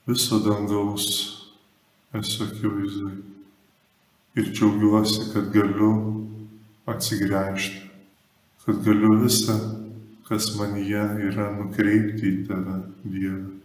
Viso 0.08 0.40
dangaus 0.46 1.10
esu 2.20 2.44
akivaizdui. 2.50 3.18
Ir 4.36 4.52
džiaugiuosi, 4.52 5.32
kad 5.34 5.52
galiu 5.54 5.92
atsigręžti, 6.92 7.84
kad 8.66 8.82
galiu 8.84 9.20
visą, 9.24 9.60
kas 10.28 10.50
manyje 10.60 11.04
yra 11.30 11.52
nukreipti 11.60 12.32
į 12.32 12.48
tave, 12.50 12.82
Dieve 13.06 13.56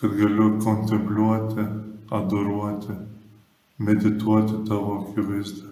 kad 0.00 0.10
galiu 0.16 0.60
kontempliuoti, 0.64 1.64
adoruoti, 2.10 2.94
medituoti 3.78 4.54
tavo 4.68 4.94
akivaizdą, 5.00 5.68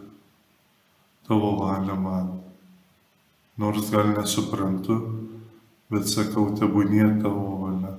tavo 1.29 1.55
valią 1.61 1.97
man. 1.97 2.29
Nors 3.57 3.91
gal 3.91 4.13
nesuprantu, 4.13 4.99
bet 5.91 6.05
sakau, 6.13 6.51
tebūnie 6.61 7.09
tavo 7.23 7.57
valia. 7.63 7.95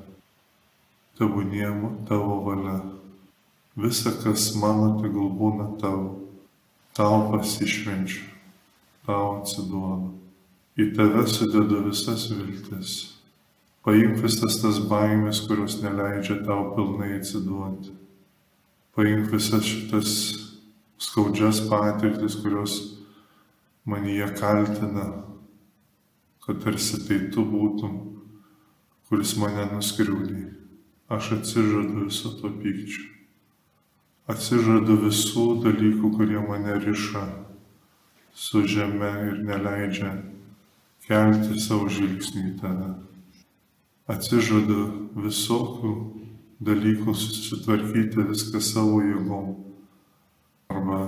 Tebūnie 1.18 1.72
tavo 2.08 2.38
valia. 2.46 2.78
Visa, 3.76 4.12
kas 4.24 4.56
mano, 4.56 4.98
tegul 5.02 5.30
būna 5.36 5.74
tavo. 5.82 6.26
Tau 6.98 7.30
pasišvenčiu, 7.30 8.26
tau 9.06 9.40
atsiduodu. 9.40 10.16
Į 10.80 10.92
tave 10.96 11.28
sudedu 11.28 11.86
visas 11.86 12.30
viltis 12.32 12.98
Paimk 13.90 14.20
visas 14.20 14.58
tas 14.60 14.78
baimės, 14.86 15.40
kurios 15.48 15.78
neleidžia 15.80 16.42
tau 16.44 16.74
pilnai 16.76 17.14
atsiduoti. 17.16 17.94
paimk 18.94 19.32
visas 19.32 19.64
šitas 19.64 20.10
skaudžias 21.00 21.62
patirtis, 21.70 22.36
kurios 22.44 22.74
manyje 23.86 24.28
kaltina, 24.36 25.06
kad 26.46 26.60
tarsi 26.60 27.00
tai 27.08 27.20
tu 27.32 27.46
būtum, 27.46 27.96
kuris 29.08 29.38
mane 29.40 29.70
nuskriaudė. 29.72 30.52
Aš 31.10 31.32
atsižadu 31.40 32.04
viso 32.06 32.36
to 32.42 32.52
pykčio. 32.60 33.08
Atsižadu 34.30 35.00
visų 35.08 35.44
dalykų, 35.64 36.12
kurie 36.14 36.42
mane 36.46 36.76
riša 36.84 37.24
su 38.38 38.62
žeme 38.70 39.10
ir 39.26 39.40
neleidžia 39.48 40.12
kelti 41.08 41.58
savo 41.58 41.88
žvilgsnį 41.90 42.44
į 42.52 42.52
tave. 42.60 42.90
Atsižadu 44.10 44.84
visokių 45.26 45.94
dalykų 46.70 47.16
susitvarkyti 47.18 48.28
viską 48.30 48.62
savo 48.62 49.00
jėgom 49.02 49.50
arba 50.76 51.00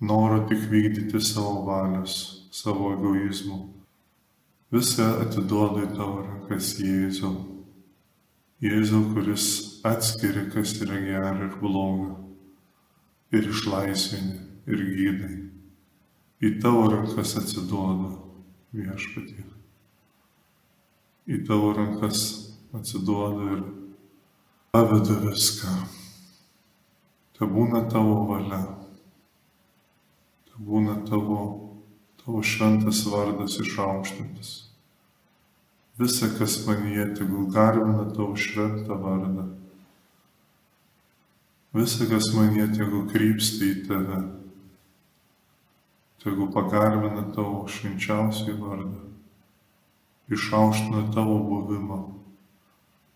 noro 0.00 0.44
tik 0.48 0.68
vykdyti 0.70 1.18
savo 1.18 1.64
valios, 1.66 2.46
savo 2.54 2.92
egoizmų. 2.94 3.58
Viską 4.74 5.10
atiduodu 5.26 5.82
į 5.88 5.90
tavo 5.96 6.22
rankas 6.28 6.76
Jėzau. 6.78 7.53
Jėzau, 8.64 9.02
kuris 9.12 9.46
atskiria, 9.84 10.46
kas 10.48 10.70
yra 10.80 10.96
gera 11.04 11.34
ir 11.36 11.56
bloga. 11.60 12.14
Ir 13.34 13.50
išlaisvini, 13.50 14.38
ir 14.70 14.84
gydai. 14.96 15.34
Į 16.40 16.52
tavo 16.62 16.86
rankas 16.88 17.34
atsiduodu 17.42 18.08
viešpatį. 18.72 19.44
Į 21.28 21.42
tavo 21.44 21.74
rankas 21.76 22.24
atsiduodu 22.72 23.52
ir 23.52 23.62
pavedu 24.72 25.20
viską. 25.26 25.76
Te 27.36 27.44
būna 27.44 27.84
tavo 27.92 28.22
valia. 28.32 28.64
Te 30.48 30.56
būna 30.56 31.02
tavo, 31.04 31.40
tavo 32.24 32.40
šventas 32.40 33.04
vardas 33.12 33.60
išaukštintas. 33.60 34.63
Visa, 35.98 36.28
kas 36.38 36.58
manyje, 36.66 37.06
tegul 37.18 37.46
garbina 37.54 38.08
tavo 38.14 38.34
šventą 38.36 38.98
vardą. 39.02 39.46
Visa, 41.74 42.08
kas 42.10 42.32
manyje, 42.34 42.66
tegul 42.78 43.06
krypsta 43.12 43.68
į 43.68 43.76
tave. 43.86 44.20
Tegul 46.24 46.50
pagarbina 46.54 47.28
tavo 47.36 47.66
švenčiausiai 47.70 48.58
vardą. 48.58 49.06
Išaukština 50.34 51.08
tavo 51.14 51.38
buvimą 51.46 52.02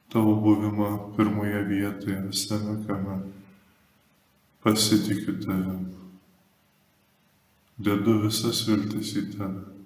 tavo 0.08 0.34
buvimą 0.34 1.14
pirmoje 1.16 1.62
vietoje 1.64 2.20
visame 2.20 2.86
kame. 2.86 3.18
Pasitikiu 4.62 5.40
tavim. 5.44 5.84
Dedu 7.78 8.18
visas 8.24 8.64
viltis 8.68 9.12
į 9.16 9.24
tave. 9.36 9.77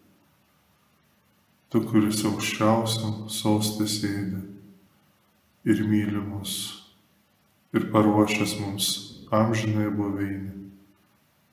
Tu, 1.73 1.81
kuris 1.89 2.19
aukščiausiam 2.29 3.31
sostė 3.33 3.87
sėdi 3.89 4.43
ir 5.73 5.79
mylimus 5.89 6.57
ir 7.73 7.87
paruošęs 7.95 8.53
mums 8.61 8.89
amžinai 9.33 9.87
buveinį. 9.97 10.53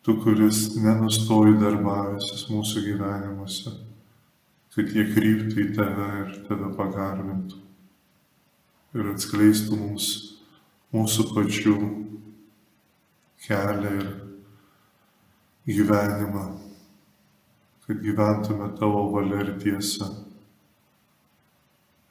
Tu, 0.03 0.17
kuris 0.25 0.59
nenustoji 0.75 1.55
darbavęsis 1.61 2.49
mūsų 2.51 2.83
gyvenimuose, 2.89 3.71
kad 4.75 4.91
jie 4.91 5.07
kryptų 5.13 5.63
į 5.63 5.71
tave 5.79 6.11
ir 6.25 6.38
tave 6.49 6.73
pagarbintų 6.75 7.63
ir 8.99 9.11
atskleistų 9.13 9.77
mums 9.79 10.09
mūsų 10.95 11.29
pačių 11.31 11.75
kelią 13.45 13.91
ir 14.01 14.09
gyvenimą, 15.69 16.45
kad 17.89 18.03
gyventume 18.05 18.69
tavo 18.77 19.07
valia 19.09 19.42
ir 19.42 19.55
tiesa. 19.57 20.05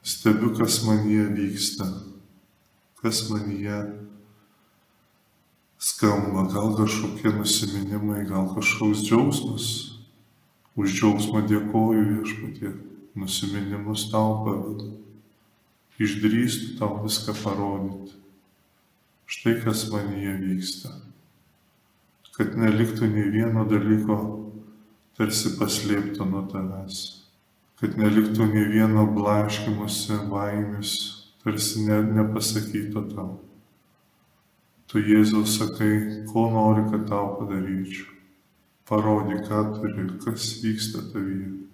Stebiu, 0.02 0.50
kas 0.58 0.80
manyje 0.82 1.28
vyksta, 1.36 1.86
kas 2.98 3.20
manyje 3.30 3.78
skamba, 5.78 6.48
gal 6.50 6.74
kažkokie 6.74 7.30
nusiminimai, 7.30 8.24
gal 8.26 8.50
kažkoks 8.56 9.06
džiaugsmas. 9.06 9.68
Už 10.74 10.98
džiaugsmą 10.98 11.46
dėkoju 11.46 12.02
viešpatie, 12.10 12.74
nusiminimus 13.14 14.08
tau 14.10 14.40
pavedu 14.42 14.96
išdrįstų 16.02 16.74
tau 16.82 16.98
viską 17.06 17.38
parodyti. 17.38 18.18
Štai 19.30 19.60
kas 19.62 19.86
manyje 19.92 20.34
vyksta. 20.42 20.90
Kad 22.34 22.58
neliktų 22.58 23.06
nei 23.14 23.30
vieno 23.30 23.62
dalyko 23.70 24.18
tarsi 25.18 25.54
paslėpto 25.58 26.26
nuo 26.28 26.44
tavęs. 26.50 27.02
Kad 27.78 27.98
neliktų 28.00 28.48
nei 28.54 28.64
vieno 28.72 29.04
blaškimuose 29.14 30.18
baimės, 30.30 30.94
tarsi 31.44 31.84
ne, 31.86 32.00
nepasakyto 32.16 33.04
tau. 33.12 33.30
Tu 34.88 35.04
Jėzaus 35.04 35.58
sakai, 35.60 35.92
ko 36.32 36.48
nori, 36.54 36.88
kad 36.90 37.06
tau 37.10 37.34
padaryčiau. 37.38 38.08
Parodyk, 38.88 39.44
ką 39.50 39.64
turi, 39.76 40.06
kas 40.24 40.54
vyksta 40.62 41.04
tavyje 41.12 41.68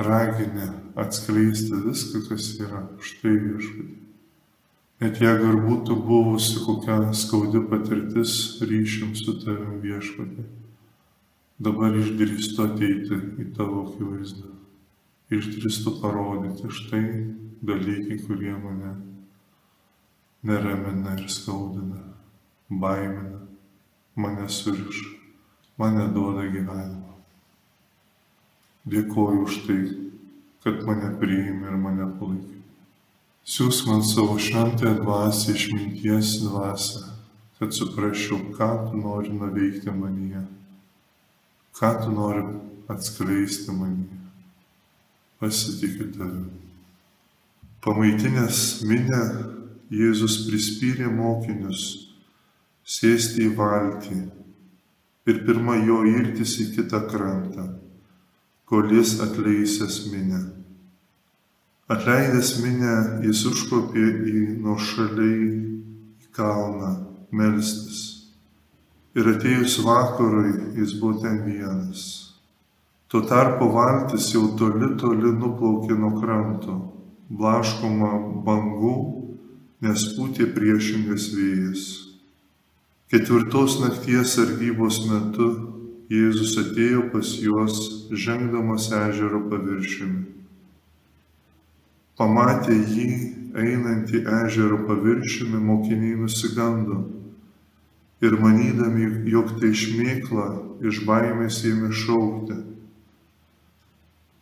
raginę 0.00 0.72
atskleisti 0.94 1.74
viską, 1.86 2.18
kas 2.28 2.46
yra. 2.60 2.84
Štai 3.00 3.34
viešpatė. 3.36 3.96
Net 5.00 5.20
jeigu 5.20 5.48
ir 5.48 5.58
būtų 5.64 5.96
buvusi 6.04 6.60
kokia 6.64 6.98
skaudi 7.16 7.62
patirtis 7.70 8.32
ryšiam 8.60 9.14
su 9.16 9.36
tavim 9.40 9.78
viešpatė, 9.84 10.44
dabar 11.60 11.96
išdrįstu 12.00 12.64
ateiti 12.64 13.18
į 13.42 13.50
tavo 13.56 13.84
akivaizdą. 13.88 14.48
Išdrįstu 15.30 15.98
parodyti 16.00 16.70
štai 16.72 17.04
dalykai, 17.62 18.16
kurie 18.24 18.56
mane 18.56 18.94
neramina 20.42 21.14
ir 21.18 21.28
skaudina, 21.28 22.00
baimina, 22.70 23.42
mane 24.16 24.48
suriša, 24.48 25.10
mane 25.78 26.08
duoda 26.14 26.46
gyvenimą. 26.48 27.18
Dėkoju 28.90 29.42
už 29.44 29.58
tai, 29.66 29.80
kad 30.64 30.80
mane 30.88 31.12
priimi 31.20 31.68
ir 31.68 31.76
mane 31.76 32.08
palaikai. 32.16 32.56
Siūs 33.44 33.82
man 33.88 34.00
savo 34.04 34.38
šventąją 34.40 35.02
dvasę 35.02 35.52
išminties 35.52 36.38
dvasę, 36.46 37.04
kad 37.58 37.76
suprasčiau, 37.76 38.40
ką 38.56 38.70
tu 38.88 39.00
nori 39.04 39.32
nuveikti 39.36 39.92
manyje, 39.92 40.42
ką 41.80 41.90
tu 42.02 42.12
nori 42.12 42.44
atskleisti 42.92 43.72
manyje. 43.72 44.18
Pasitikiu 45.40 46.10
tavimi. 46.12 46.58
Pamaitinės 47.80 48.84
minę 48.84 49.20
Jėzus 49.90 50.42
prispyrė 50.44 51.08
mokinius 51.10 51.84
sėsti 52.84 53.46
į 53.48 53.54
valtį 53.56 54.18
ir 55.30 55.40
pirmą 55.46 55.78
jo 55.88 56.02
irtis 56.12 56.58
į 56.60 56.66
kitą 56.76 57.00
krantą 57.08 57.70
kol 58.70 58.92
jis 58.94 59.16
atleisęs 59.24 60.12
minę. 60.12 60.40
Atleidęs 61.90 62.52
minę, 62.62 62.92
jis 63.26 63.40
užkopė 63.50 64.04
į 64.30 64.42
nuošaliai 64.62 65.48
į 66.22 66.28
kalną 66.36 66.92
melstis. 67.34 68.09
Ir 69.18 69.26
atėjus 69.26 69.80
vakarui 69.82 70.52
jis 70.78 70.92
buvo 71.00 71.18
ten 71.24 71.40
vienas. 71.42 72.02
Tuo 73.10 73.24
tarpu 73.26 73.66
valtis 73.74 74.28
jau 74.30 74.52
toli 74.58 74.92
toli 75.00 75.32
nuplaukė 75.34 75.96
nuo 75.98 76.12
kranto, 76.20 76.76
blaškoma 77.26 78.12
bangų, 78.46 78.94
nes 79.82 80.04
pūtė 80.14 80.46
priešingas 80.54 81.26
vėjas. 81.34 81.82
Ketvirtos 83.10 83.80
nakties 83.82 84.36
sargybos 84.36 85.02
metu 85.10 85.50
Jėzus 86.10 86.56
atėjo 86.58 87.04
pas 87.10 87.28
juos, 87.38 87.76
žengdamas 88.10 88.88
ežero 88.94 89.44
paviršiumi. 89.50 90.24
Pamatė 92.18 92.74
jį 92.74 93.10
einantį 93.54 94.24
ežero 94.42 94.80
paviršiumi, 94.88 95.58
mokiniai 95.66 96.18
nusigando 96.18 97.04
ir 98.20 98.36
manydami, 98.40 99.06
jog 99.32 99.54
tai 99.60 99.72
šmėkla, 99.76 100.46
iš 100.84 101.02
baimės 101.08 101.62
ėmė 101.68 101.92
šaukti. 101.96 102.56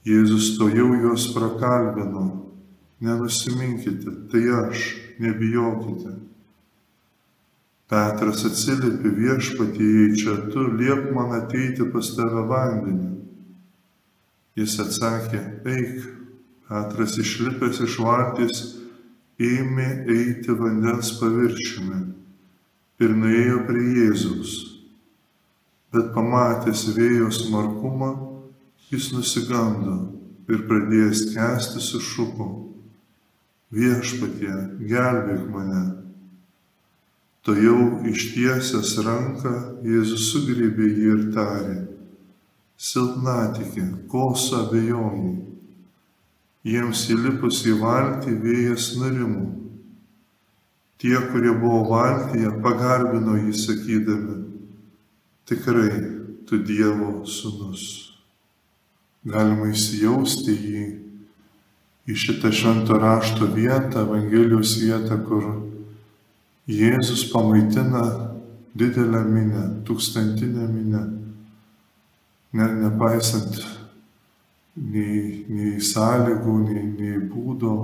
Jėzus 0.08 0.54
to 0.58 0.70
jau 0.72 0.88
juos 0.96 1.28
prakalbino, 1.34 2.24
nenusiminkite, 3.04 4.14
tai 4.32 4.42
aš, 4.62 4.88
nebijokite. 5.22 6.16
Petras 7.88 8.44
atsiliepė 8.44 9.14
viešpatie, 9.16 9.84
jei 9.84 10.16
čia 10.20 10.34
tu 10.52 10.66
liep 10.76 11.08
man 11.16 11.32
ateiti 11.38 11.86
pas 11.92 12.10
tave 12.16 12.44
vandenį. 12.50 13.14
Jis 14.58 14.74
atsakė, 14.84 15.40
eik. 15.72 16.02
Petras 16.68 17.14
išlipęs 17.16 17.78
iš 17.86 17.94
valties 18.04 18.58
ėmė 19.40 19.86
eiti 20.12 20.52
vandens 20.52 21.14
paviršiumi. 21.16 22.00
Ir 23.02 23.14
nuėjo 23.14 23.62
prie 23.68 23.84
Jėzaus. 23.98 24.54
Bet 25.94 26.10
pamatęs 26.14 26.88
vėjo 26.96 27.30
smarkumą, 27.32 28.10
jis 28.90 29.12
nusigando 29.14 29.98
ir 30.50 30.64
pradėjęs 30.68 31.28
kesti 31.34 31.82
sušuko. 31.84 32.48
Viešpatie, 33.72 34.54
gelbėk 34.88 35.44
mane. 35.52 35.82
To 37.44 37.54
jau 37.56 38.00
ištiesęs 38.08 38.94
ranką 39.04 39.52
Jėzus 39.84 40.30
sugrėbė 40.32 40.88
jį 40.88 41.06
ir 41.12 41.22
tarė. 41.36 41.76
Silpnatikė, 42.78 43.84
ko 44.10 44.32
suabejojai? 44.36 45.36
Jiems 46.68 47.06
įlipus 47.14 47.62
į 47.68 47.78
valtį 47.80 48.34
vėjas 48.42 48.90
nurimų 49.00 49.46
Tie, 50.98 51.14
kurie 51.30 51.52
buvo 51.54 51.84
valtyje, 51.92 52.50
pagarbino 52.58 53.36
jį 53.38 53.52
sakydami, 53.54 54.38
tikrai 55.46 55.92
tu 56.48 56.58
Dievo 56.58 57.20
sunus. 57.22 57.84
Galima 59.22 59.68
įsijausti 59.70 60.56
jį 60.56 60.82
į 62.08 62.16
šitą 62.18 62.50
švento 62.50 62.98
rašto 62.98 63.46
vietą, 63.46 64.02
Evangelijos 64.08 64.74
vietą, 64.82 65.20
kur 65.22 65.46
Jėzus 66.66 67.28
pamaitina 67.30 68.02
didelę 68.74 69.22
minę, 69.22 69.64
tūkstantinę 69.86 70.66
minę, 70.72 71.04
net 72.58 72.74
nepaisant 72.82 73.62
nei, 74.74 75.46
nei 75.46 75.78
sąlygų, 75.78 76.58
nei, 76.66 76.84
nei 76.98 77.24
būdo, 77.30 77.78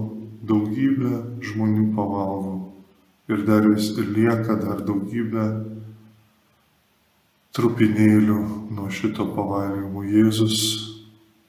daugybė 0.51 1.17
žmonių 1.47 1.91
pavalgo 1.95 2.64
ir 3.29 3.47
dar 3.47 3.65
vis 3.73 3.93
lieka 3.97 4.57
dar 4.61 4.83
daugybė 4.85 5.45
trupinėlių 7.55 8.41
nuo 8.75 8.89
šito 8.93 9.27
pavalgymo. 9.33 10.03
Jėzus 10.05 10.59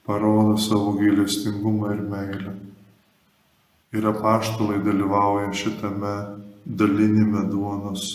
parodo 0.06 0.56
savo 0.62 0.94
gailestingumą 1.00 1.92
ir 1.96 2.02
meilę. 2.06 2.54
Ir 3.96 4.06
apaštalai 4.12 4.78
dalyvauja 4.84 5.52
šitame 5.56 6.14
dalinime 6.66 7.44
duonos. 7.50 8.06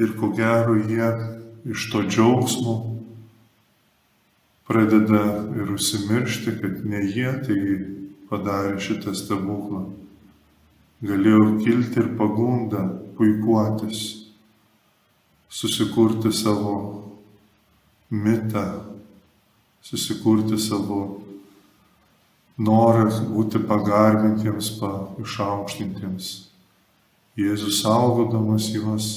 Ir 0.00 0.16
ko 0.18 0.32
gero 0.34 0.74
jie 0.80 1.10
iš 1.70 1.86
to 1.92 2.02
džiaugsmo 2.08 2.74
pradeda 4.66 5.44
ir 5.54 5.70
užsimiršti, 5.70 6.56
kad 6.60 6.80
ne 6.88 7.04
jie 7.04 7.30
tai 7.44 7.60
padarė 8.30 8.80
šitą 8.80 9.12
stebuklą 9.14 9.84
galėjo 11.04 11.58
kilti 11.60 12.00
ir 12.00 12.12
pagunda 12.16 12.84
puikuotis, 13.18 14.00
susikurti 15.52 16.32
savo 16.32 16.76
mitą, 18.10 18.64
susikurti 19.84 20.56
savo 20.60 21.00
norą 22.56 23.10
būti 23.28 23.60
pagarbintiems, 23.68 24.72
pa, 24.80 24.92
išaukštintiems. 25.20 26.32
Jėzus 27.36 27.82
saugodamas 27.82 28.70
juos 28.72 29.08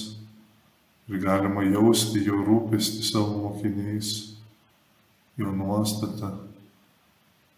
ir 1.07 1.21
galima 1.23 1.63
jausti 1.69 2.25
jo 2.25 2.41
rūpestį 2.43 3.05
savo 3.13 3.45
mokiniais, 3.45 4.13
jo 5.39 5.53
nuostatą. 5.55 6.33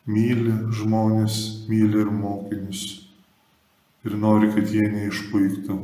Myli 0.09 0.53
žmonės, 0.75 1.67
myli 1.69 2.03
ir 2.03 2.09
mokinius 2.11 3.08
ir 4.05 4.15
nori, 4.19 4.51
kad 4.53 4.69
jie 4.71 4.87
neišpuiktų. 4.93 5.77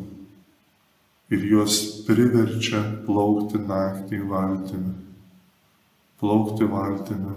Ir 1.34 1.48
juos 1.50 1.80
priverčia 2.06 2.82
plaukti 3.08 3.60
naktį 3.60 4.22
valtimi. 4.30 4.94
Plaukti 6.22 6.68
valtimi, 6.70 7.34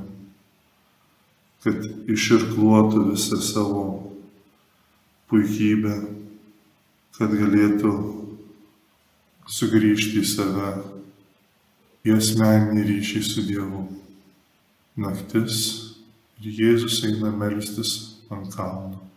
kad 1.64 1.88
iširkluotų 2.12 3.08
visą 3.08 3.40
savo 3.42 3.86
puikybę, 5.32 5.96
kad 7.16 7.34
galėtų 7.40 7.94
sugrįžti 9.48 10.22
į 10.22 10.28
save, 10.30 10.70
į 12.06 12.14
asmeninį 12.20 12.86
ryšį 12.92 13.24
su 13.26 13.44
Dievu. 13.48 13.82
Naktis 15.00 15.58
ir 16.38 16.54
Jėzus 16.62 17.02
eina 17.08 17.34
melstis 17.34 17.98
ant 18.30 18.52
kalno 18.54 19.07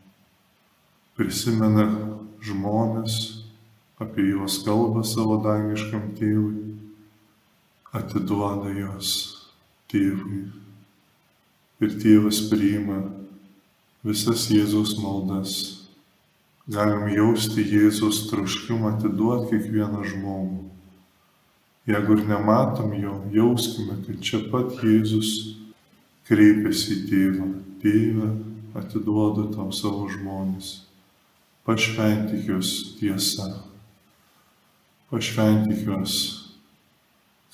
prisimena 1.22 1.86
žmonės, 2.42 3.16
apie 4.02 4.24
juos 4.32 4.58
kalba 4.66 5.04
savo 5.06 5.38
dangiškam 5.44 6.16
tėvui, 6.18 6.72
atiduoda 7.94 8.72
juos 8.74 9.12
tėvui. 9.92 10.48
Ir 11.82 11.94
tėvas 12.02 12.42
priima 12.50 13.04
visas 14.06 14.48
Jėzaus 14.50 14.96
maldas. 15.02 15.54
Galim 16.72 17.08
jausti 17.14 17.70
Jėzaus 17.70 18.26
troškimą 18.32 18.96
atiduoti 18.96 19.52
kiekvieną 19.54 20.02
žmogų. 20.10 20.62
Jeigu 21.90 22.18
ir 22.18 22.28
nematom 22.30 22.94
jo, 22.98 23.18
jauskime, 23.34 24.02
kad 24.08 24.22
čia 24.26 24.46
pat 24.50 24.78
Jėzus 24.82 25.34
kreipiasi 26.30 26.96
į 26.98 27.02
tėvą. 27.10 27.52
Tėvą 27.82 28.32
atiduodu 28.82 29.52
tau 29.54 29.70
savo 29.74 30.08
žmonės 30.10 30.80
pašventik 31.66 32.48
juos 32.48 32.98
tiesa, 32.98 33.48
pašventik 35.12 35.84
juos, 35.86 36.16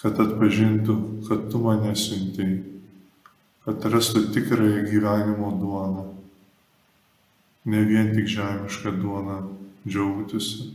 kad 0.02 0.20
atpažintų, 0.22 0.96
kad 1.28 1.48
tu 1.52 1.62
mane 1.64 1.92
siuntėjai, 1.98 2.62
kad 3.66 3.88
rastų 3.92 4.30
tikrąją 4.36 4.86
gyvenimo 4.88 5.52
duoną, 5.60 6.06
ne 7.68 7.82
vien 7.90 8.14
tik 8.16 8.30
žemišką 8.32 8.94
duoną 9.02 9.42
džiaugtųsi, 9.88 10.70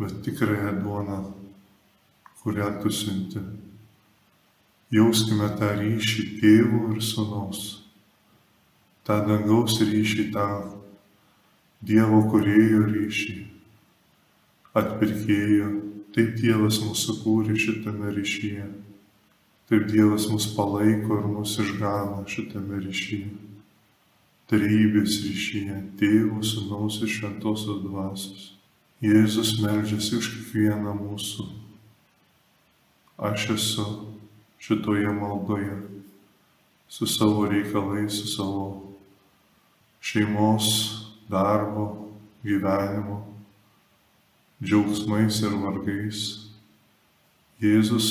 bet 0.00 0.22
tikrąją 0.24 0.72
duoną, 0.80 1.18
kurią 2.40 2.70
tu 2.82 2.90
siunti. 2.94 3.42
Jauskime 4.94 5.50
tą 5.60 5.74
ryšį 5.76 6.22
tėvų 6.40 6.82
ir 6.94 7.04
sunaus, 7.04 7.64
tą 9.04 9.18
dangaus 9.26 9.76
ryšį, 9.84 10.30
tą 10.32 10.46
Dievo 11.78 12.24
kurėjo 12.26 12.88
ryšį, 12.90 13.36
atpirkėjo, 14.74 15.68
taip 16.10 16.32
Dievas 16.40 16.80
mūsų 16.82 17.14
kūrė 17.22 17.54
šitame 17.54 18.10
ryšyje, 18.16 18.66
taip 19.70 19.86
Dievas 19.86 20.26
mus 20.32 20.48
palaiko 20.56 21.20
ir 21.20 21.28
mus 21.30 21.54
išgano 21.62 22.24
šitame 22.26 22.82
ryšyje. 22.82 23.30
Tarybės 24.50 25.20
ryšyje, 25.22 25.78
tėvų, 26.00 26.42
sunaus 26.42 26.98
ir 27.04 27.14
šventosios 27.14 27.82
dvasios. 27.84 28.44
Jėzus 29.04 29.58
melžiasi 29.62 30.16
už 30.18 30.32
kiekvieną 30.34 30.96
mūsų. 30.98 31.46
Aš 33.22 33.50
esu 33.54 33.84
šitoje 34.58 35.12
maldoje 35.14 35.76
su 36.88 37.06
savo 37.06 37.46
reikalais, 37.46 38.18
su 38.18 38.32
savo 38.32 38.64
šeimos 40.00 41.06
darbo, 41.28 42.10
gyvenimo, 42.42 43.22
džiaugsmais 44.62 45.42
ir 45.44 45.56
vargais. 45.62 46.22
Jėzus 47.62 48.08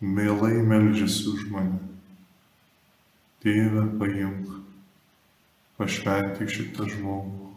mielai 0.00 0.60
melžiasi 0.62 1.30
už 1.32 1.46
mane. 1.52 1.80
Tėve, 3.44 3.86
paimk, 4.00 4.52
pašventik 5.76 6.52
šitą 6.52 6.88
žmogų 6.88 7.50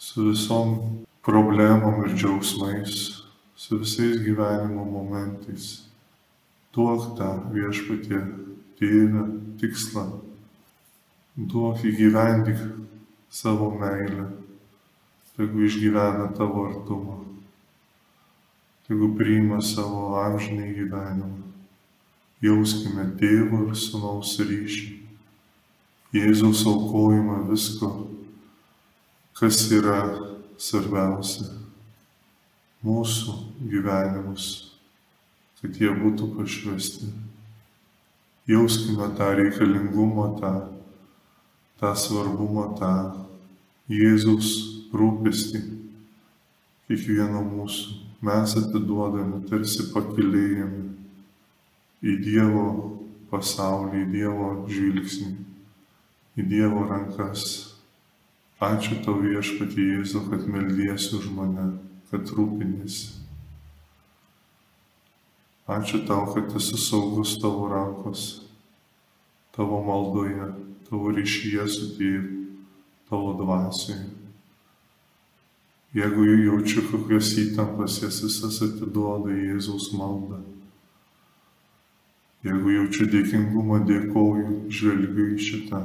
su 0.00 0.30
visom 0.30 0.70
problemom 1.22 2.00
ir 2.06 2.14
džiaugsmais, 2.16 3.22
su 3.54 3.78
visais 3.78 4.16
gyvenimo 4.24 4.86
momentais. 4.88 5.84
Duok 6.72 7.18
tą 7.18 7.28
viešpatie 7.52 8.22
tėvę 8.80 9.26
tikslą, 9.60 10.06
duok 11.36 11.84
įgyvendik 11.84 12.62
savo 13.30 13.70
meilę, 13.78 14.26
tegu 15.36 15.62
išgyvena 15.64 16.32
tavo 16.36 16.66
artumą, 16.68 17.20
tegu 18.88 19.12
priima 19.16 19.62
savo 19.62 20.18
amžinai 20.18 20.74
gyvenimą. 20.74 21.36
Jauskime 22.42 23.04
tėvo 23.20 23.66
ir 23.68 23.76
sunaus 23.76 24.34
ryšį, 24.40 24.96
Jėzaus 26.10 26.64
aukojimą 26.66 27.44
visko, 27.46 27.88
kas 29.38 29.60
yra 29.70 30.00
svarbiausia- 30.58 31.52
mūsų 32.88 33.34
gyvenimus, 33.70 34.46
kad 35.60 35.70
jie 35.78 35.92
būtų 36.00 36.32
pašvesti. 36.34 37.12
Jauskime 38.50 39.06
tą 39.14 39.28
reikalingumą, 39.38 40.26
tą 40.40 40.79
tą 41.80 41.94
svarbumą, 41.96 42.66
tą 42.76 42.92
Jėzaus 43.90 44.50
rūpestį 44.94 45.62
kiekvieno 46.86 47.40
mūsų. 47.46 47.96
Mes 48.20 48.52
atiduodame, 48.60 49.40
tarsi 49.48 49.86
pakilėjame 49.94 50.90
į 52.04 52.16
Dievo 52.20 52.66
pasaulį, 53.30 54.02
į 54.04 54.10
Dievo 54.12 54.50
žvilgsnį, 54.68 55.30
į 56.36 56.46
Dievo 56.52 56.84
rankas. 56.90 57.46
Ačiū 58.60 59.00
tau 59.06 59.16
viešpatį 59.22 59.86
Jėzu, 59.94 60.26
kad 60.28 60.44
meldiesi 60.44 61.14
už 61.16 61.30
mane, 61.32 61.70
kad 62.10 62.28
rūpinėsi. 62.36 63.16
Ačiū 65.70 66.02
tau, 66.04 66.26
kad 66.34 66.52
esi 66.60 66.76
saugus 66.76 67.38
tavo 67.40 67.70
rankos, 67.72 68.42
tavo 69.56 69.80
maldoje, 69.86 70.50
tavo 70.90 71.12
ryšyje 71.14 71.66
su 71.70 71.92
tėvu, 71.94 72.40
tavo 73.10 73.34
dvasioje. 73.38 74.08
Jeigu 75.94 76.22
jaučiu 76.22 76.84
kokios 76.86 77.32
įtampas, 77.38 77.98
jas 78.02 78.20
visas 78.22 78.60
atiduoda 78.62 79.32
į 79.34 79.48
Jėzaus 79.54 79.88
maldą. 79.98 80.38
Jeigu 82.46 82.74
jaučiu 82.76 83.08
dėkingumą, 83.10 83.80
dėkoju, 83.88 84.52
žvelgiu 84.70 85.32
į 85.34 85.38
šitą 85.46 85.80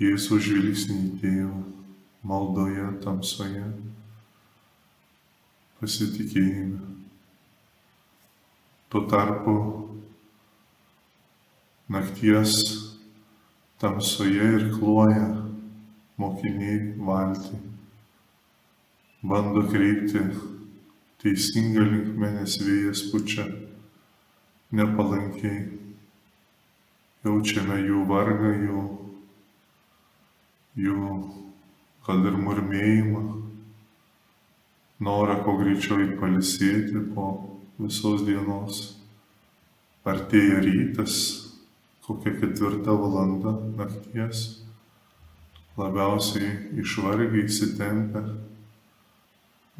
Jėzaus 0.00 0.46
žvilgsnį 0.46 0.96
į 0.96 1.10
tėvą, 1.20 1.58
maldoje, 2.24 2.86
tamsoje, 3.04 3.66
pasitikėjime. 5.80 6.80
Tuo 8.88 9.04
tarpu 9.12 9.56
nakties 11.92 12.89
tamsoje 13.80 14.46
ir 14.58 14.70
kloja 14.76 15.26
mokiniai 16.20 16.80
valtį 17.00 17.60
bando 19.22 19.62
kreipti 19.68 20.20
teisingą 21.20 21.84
linkmę, 21.84 22.30
nes 22.38 22.56
vėjas 22.64 23.02
pučia 23.12 23.44
nepalankiai. 24.72 25.66
Jaučiame 27.24 27.76
jų 27.84 28.04
vargą, 28.08 28.52
jų, 28.64 28.84
jų 30.80 31.08
gal 32.06 32.24
ir 32.30 32.38
murmėjimą, 32.46 33.24
norą 35.04 35.36
kuo 35.44 35.58
greičiau 35.60 36.00
įpalisėti 36.06 37.04
po 37.12 37.28
visos 37.76 38.24
dienos. 38.24 38.80
Artėja 40.08 40.62
rytas, 40.64 41.18
kokia 42.10 42.34
ketvirta 42.40 42.90
valanda 42.98 43.54
nakties, 43.78 44.44
labiausiai 45.78 46.80
išvargiai 46.82 47.46
įsitempę 47.46 48.24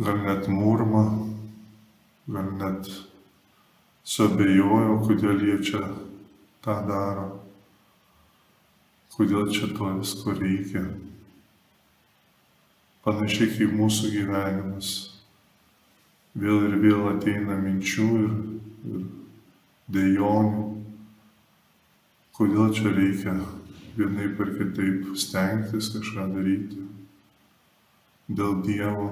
gal 0.00 0.22
net 0.24 0.46
murma, 0.48 1.02
gal 2.30 2.52
net 2.56 2.88
suabejojo, 4.06 4.96
kodėl 5.04 5.42
jie 5.44 5.58
čia 5.66 5.82
tą 6.64 6.76
daro, 6.88 7.26
kodėl 9.16 9.50
čia 9.52 9.68
to 9.74 9.90
visko 9.98 10.38
reikia. 10.38 10.86
Panašiai 13.04 13.50
kaip 13.56 13.74
mūsų 13.76 14.12
gyvenimas. 14.14 14.90
Vėl 16.40 16.68
ir 16.68 16.76
vėl 16.80 17.06
ateina 17.10 17.56
minčių 17.58 18.08
ir, 18.22 18.34
ir 18.94 19.06
dėjonių, 19.90 20.66
kodėl 22.40 22.72
čia 22.72 22.90
reikia 22.96 23.36
vienaip 24.00 24.40
ar 24.40 24.54
kitaip 24.56 25.10
stengtis 25.20 25.92
kažką 25.92 26.30
daryti. 26.32 26.86
Dėl 28.30 28.62
Dievo 28.64 29.10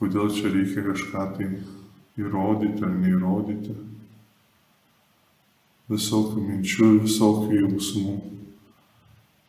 kodėl 0.00 0.30
čia 0.32 0.48
reikia 0.48 0.80
kažką 0.86 1.24
tai 1.36 1.46
įrodyti 2.20 2.84
ar 2.86 2.92
neįrodyti. 2.96 3.74
Visokių 5.90 6.44
minčių, 6.46 6.88
visokių 7.04 7.58
jausmų. 7.58 8.14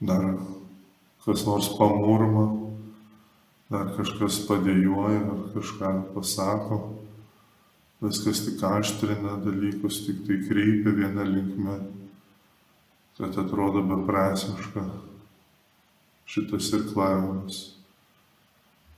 Dar 0.04 0.26
kas 1.24 1.46
nors 1.48 1.70
pamurma, 1.78 2.48
dar 3.72 3.94
kažkas 3.96 4.42
padėjoja, 4.50 5.22
ar 5.32 5.46
kažką 5.56 5.92
pasako. 6.18 6.82
Viskas 8.02 8.46
tik 8.48 8.64
aštrina 8.66 9.36
dalykus, 9.44 10.00
tik 10.08 10.24
tai 10.26 10.40
kreipia 10.48 10.94
vieną 10.96 11.26
linkmę, 11.28 11.76
kad 13.20 13.38
atrodo 13.38 13.84
beprasmiška 13.86 14.88
šitas 16.26 16.72
irklavimas 16.74 17.60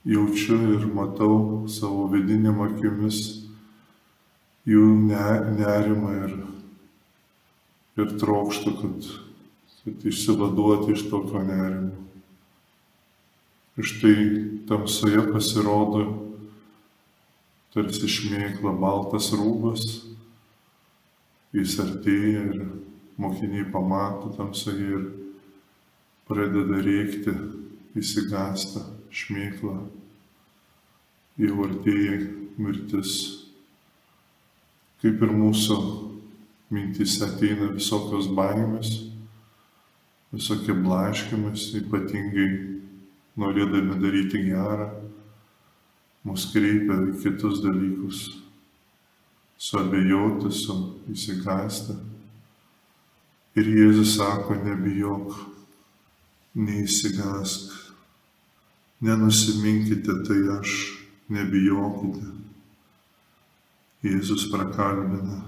jaučiu 0.04 0.56
ir 0.76 0.86
matau 0.92 1.64
savo 1.68 2.06
vidinėm 2.12 2.60
akimis 2.64 3.20
jų 4.68 4.84
nerimą 5.04 6.12
ir, 6.24 6.34
ir 8.00 8.16
trokštų, 8.20 8.74
kad, 8.80 9.08
kad 9.84 10.08
išsivaduoti 10.08 10.96
iš 10.96 11.06
tokio 11.10 11.44
nerimo. 11.44 11.92
Ir 13.74 13.88
štai 13.90 14.16
tamsoje 14.68 15.24
pasirodo 15.32 16.04
tarsi 17.74 18.06
šmėkla 18.06 18.70
baltas 18.78 19.32
rūbas, 19.34 19.82
jis 21.54 21.74
artėja 21.82 22.44
ir 22.52 22.60
mokiniai 23.18 23.66
pamato 23.72 24.30
tamsoje 24.36 24.90
ir 24.94 25.08
pradeda 26.28 26.78
rėkti, 26.86 27.34
įsigasta 27.98 28.84
šmėkla, 29.14 29.74
jau 31.42 31.56
artėja 31.66 32.20
mirtis. 32.62 33.16
Kaip 35.02 35.20
ir 35.26 35.34
mūsų 35.34 35.78
mintys 36.74 37.18
ateina 37.26 37.72
visokios 37.74 38.30
baimės, 38.38 38.94
visokie 40.34 40.78
blaškimas, 40.78 41.72
ypatingai 41.82 42.46
norėdami 43.38 43.98
daryti 43.98 44.46
gerą, 44.46 44.88
mus 46.24 46.48
kreipia 46.52 46.98
į 47.10 47.14
kitus 47.22 47.60
dalykus, 47.64 48.24
suabejoti, 49.60 50.50
su 50.52 50.76
įsigąsti. 51.12 51.96
Ir 53.60 53.70
Jėzus 53.70 54.16
sako, 54.16 54.56
nebijok, 54.64 55.36
neįsigask, 56.58 57.84
Nenusiminkite, 59.04 60.12
tai 60.24 60.38
aš, 60.54 60.70
nebijokite. 61.28 62.30
Jėzus 64.04 64.46
prakalbina. 64.52 65.42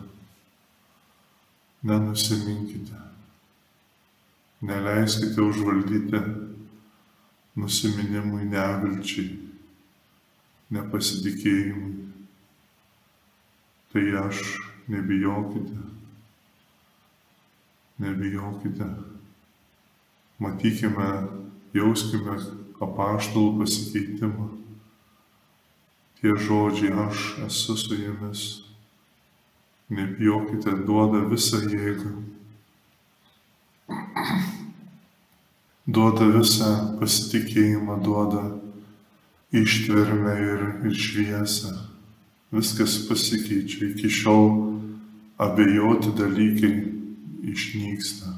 Nenusiminkite. 1.87 3.01
Neleiskite 4.67 5.41
užvaldyti 5.41 6.21
nusiminimui, 7.57 8.45
nevilčiai, 8.53 9.31
nepasitikėjimui. 10.75 11.93
Tai 13.93 14.05
aš, 14.27 14.43
nebijokite. 14.93 15.79
Nebijokite. 18.03 18.89
Matykime, 20.43 21.09
jauskime, 21.73 22.37
apaštalų 22.83 23.55
pasikeitimą. 23.63 24.51
Tie 26.21 26.35
žodžiai 26.37 26.93
aš 27.07 27.25
esu 27.47 27.77
su 27.79 27.97
jumis. 27.97 28.45
Nebijokite, 29.89 30.75
duoda 30.85 31.23
visą 31.31 31.63
jėgą. 31.63 32.13
Duoda 35.87 36.27
visą 36.35 36.71
pasitikėjimą, 36.99 38.01
duoda 38.03 38.43
ištvermę 39.53 40.35
ir, 40.43 40.63
ir 40.89 40.95
šviesą. 40.95 41.75
Viskas 42.53 42.99
pasikeičia. 43.09 43.91
Iki 43.93 44.11
šiol 44.11 44.49
abejoti 45.39 46.13
dalykai 46.17 46.75
išnyksta. 47.53 48.33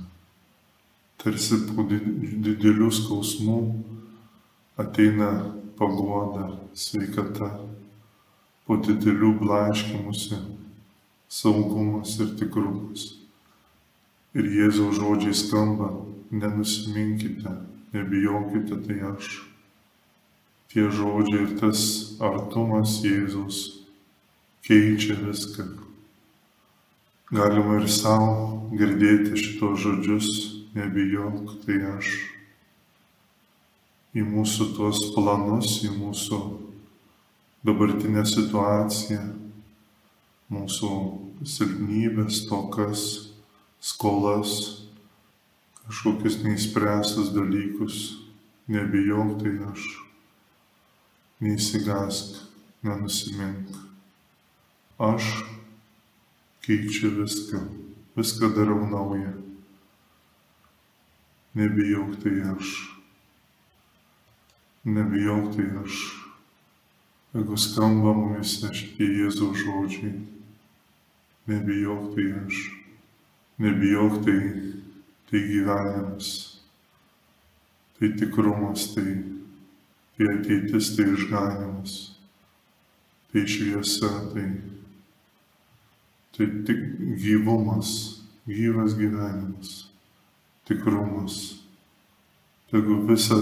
Tarsi 1.18 1.58
po 1.70 1.84
didelių 1.88 2.90
skausmų 2.94 3.58
ateina 4.78 5.30
paguoda, 5.78 6.52
sveikata, 6.74 7.50
po 8.66 8.76
didelių 8.82 9.32
blaškimusi, 9.40 10.38
saugumas 11.28 12.14
ir 12.22 12.34
tikrumas. 12.38 13.14
Ir 14.38 14.46
Jėzaus 14.58 14.98
žodžiai 15.00 15.34
skamba, 15.34 15.90
nenusiminkite, 16.30 17.54
nebijokite, 17.94 18.78
tai 18.86 19.00
aš. 19.14 19.47
Tie 20.68 20.84
žodžiai 20.92 21.46
ir 21.46 21.52
tas 21.60 21.80
artumas 22.20 22.98
Jėzaus 23.00 23.60
keičia 24.66 25.14
viską. 25.16 25.64
Galima 27.32 27.78
ir 27.80 27.86
savo 27.88 28.68
girdėti 28.76 29.36
šitos 29.40 29.80
žodžius, 29.80 30.28
nebijok, 30.76 31.54
tai 31.64 31.78
aš 31.94 32.10
į 34.16 34.24
mūsų 34.28 34.66
tuos 34.76 35.00
planus, 35.14 35.78
į 35.88 35.92
mūsų 35.96 36.38
dabartinę 37.64 38.26
situaciją, 38.28 39.22
mūsų 40.52 40.90
silpnybės, 41.44 42.42
tokas, 42.48 43.06
skolas, 43.80 44.58
kažkokius 45.86 46.42
neįspręstus 46.44 47.32
dalykus. 47.36 48.02
Nebijok, 48.68 49.38
tai 49.40 49.54
aš. 49.70 50.07
Neįsigask, 51.38 52.34
nenusimink. 52.82 53.70
Aš 54.98 55.28
keičiu 56.66 57.12
viską, 57.14 57.60
viską 58.18 58.50
darau 58.56 58.82
naują. 58.90 59.36
Nebijok, 61.54 62.16
tai 62.22 62.42
aš. 62.56 62.72
Nebijok, 64.84 65.54
tai 65.54 65.68
aš. 65.84 66.00
Jeigu 67.34 67.56
skamba 67.60 68.16
mumise 68.18 68.72
šitie 68.74 69.06
Jėzaus 69.20 69.62
žodžiai, 69.62 70.16
nebijok, 71.46 72.12
tai 72.18 72.28
aš. 72.42 72.66
Nebijok, 73.62 74.20
tai, 74.26 74.38
tai 75.30 75.46
gyvenimas, 75.46 76.28
tai 77.98 78.14
tikrumas, 78.18 78.90
tai, 78.94 79.37
tai 80.18 80.26
ateitis, 80.34 80.96
tai 80.96 81.12
išganimas, 81.14 81.92
tai 83.30 83.44
šviesa, 83.46 84.10
tai, 84.32 84.48
tai 86.34 86.46
tik 86.66 86.80
gyvumas, 87.22 87.92
gyvas 88.48 88.96
gyvenimas, 88.98 89.86
tikrumas. 90.66 91.36
Jeigu 92.72 92.98
visa 93.06 93.38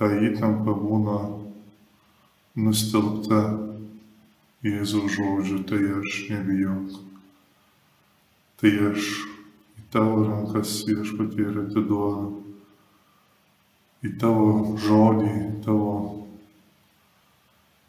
ta 0.00 0.08
įtampa 0.16 0.72
būna 0.72 1.18
nustelbta 2.56 3.42
Jėzaus 4.64 5.12
žodžiu, 5.12 5.58
tai 5.68 5.82
aš 5.92 6.22
nebijok. 6.32 6.96
Tai 8.56 8.70
aš 8.88 9.10
tavo 9.92 10.24
rankas 10.24 10.78
viešpatie 10.88 11.44
ir 11.50 11.60
atiduodu. 11.66 12.43
Į 14.04 14.10
tavo 14.20 14.76
žodį, 14.84 15.30
tavo, 15.64 15.92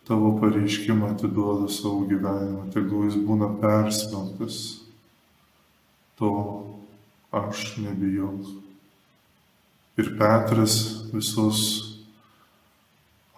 tavo 0.07 0.31
pareiškimą 0.39 1.11
atiduodu 1.11 1.67
savo 1.71 2.05
gyvenimą, 2.07 2.69
tegul 2.75 3.09
jis 3.09 3.17
būna 3.27 3.49
persmelktas. 3.59 4.59
To 6.19 6.31
aš 7.35 7.73
nebijau. 7.83 8.31
Ir 9.99 10.13
Petras 10.19 10.77
visos 11.11 11.59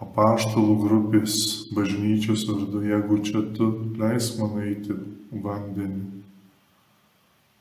apaštalų 0.02 0.76
grupės 0.84 1.34
bažnyčios 1.74 2.46
vardu, 2.46 2.84
jeigu 2.86 3.18
čia 3.26 3.42
tu 3.58 3.72
leis 3.98 4.30
man 4.38 4.54
eiti 4.62 4.94
vandenį 5.34 6.18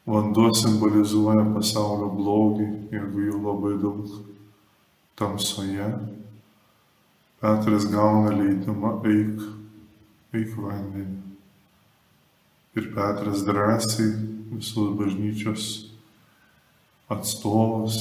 Vanduo 0.07 0.53
simbolizuoja 0.55 1.41
pasaulio 1.51 2.07
blogį, 2.15 2.65
jeigu 2.95 3.25
jų 3.25 3.39
labai 3.43 3.73
daug 3.81 4.05
tamsoje. 5.17 5.87
Petras 7.41 7.85
gauna 7.91 8.33
leidimą 8.33 8.93
eik, 9.05 9.43
eik 10.37 10.55
vandenį. 10.57 11.17
Ir 12.77 12.89
Petras 12.93 13.43
drąsiai 13.45 14.09
visos 14.53 14.93
bažnyčios 14.97 15.67
atstovas 17.13 17.99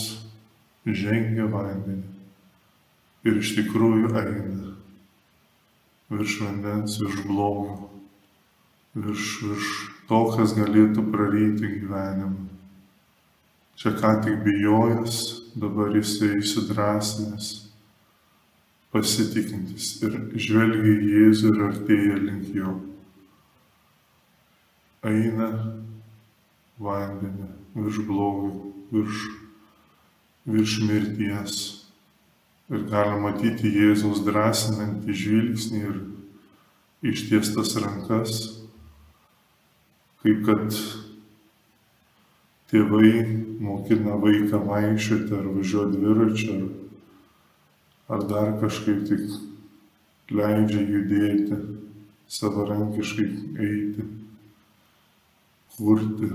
žengia 0.87 1.49
vandenį. 1.53 2.05
Ir 3.27 3.41
iš 3.43 3.57
tikrųjų 3.59 4.13
eina 4.13 4.77
virš 6.11 6.41
vandens, 6.41 7.01
virš 7.01 7.23
blogio, 7.27 7.89
virš, 8.95 9.31
virš 9.43 9.73
to, 10.09 10.21
kas 10.37 10.55
galėtų 10.55 11.03
praryti 11.11 11.73
gyvenimą. 11.81 12.47
Čia 13.77 13.93
ką 13.99 14.13
tik 14.25 14.39
bijojęs, 14.45 15.17
dabar 15.57 15.95
jisai 15.97 16.37
įsidrasinęs, 16.41 17.47
pasitikintis 18.93 19.89
ir 20.05 20.19
žvelgia 20.37 20.93
į 20.93 21.09
Jėzų 21.15 21.53
ir 21.55 21.65
artėja 21.71 22.19
link 22.21 22.53
jo. 22.57 22.75
Eina 25.07 25.49
vandenį 26.83 27.49
virš 27.77 28.03
blogio, 28.09 28.53
virš, 28.93 29.25
virš 30.53 30.77
mirties. 30.85 31.57
Ir 32.67 32.83
galima 32.91 33.29
matyti 33.29 33.71
Jėzaus 33.71 34.25
drąsinantį 34.27 35.15
žvilgsnį 35.15 35.83
ir 35.87 35.99
ištiestas 37.13 37.77
rankas, 37.79 38.41
kaip 40.25 40.43
kad 40.49 40.81
tėvai 42.71 43.13
mokina 43.63 44.17
vaiką 44.23 44.61
vaikščioti 44.67 45.37
ar 45.39 45.51
važiuoti 45.55 46.01
dviračiu 46.01 46.57
ar, 46.57 46.65
ar 48.17 48.27
dar 48.31 48.53
kažkaip 48.63 49.05
tik 49.09 49.27
leidžia 50.35 50.83
judėti, 50.83 51.59
savarankiškai 52.27 53.27
eiti, 53.63 54.07
kurti. 55.77 56.31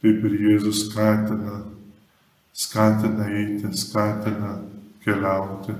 Taip 0.00 0.24
ir 0.24 0.36
Jėzus 0.46 0.86
skatina, 0.86 1.58
skatina 2.56 3.28
eiti, 3.36 3.72
skatina 3.76 4.54
keliauti. 5.04 5.76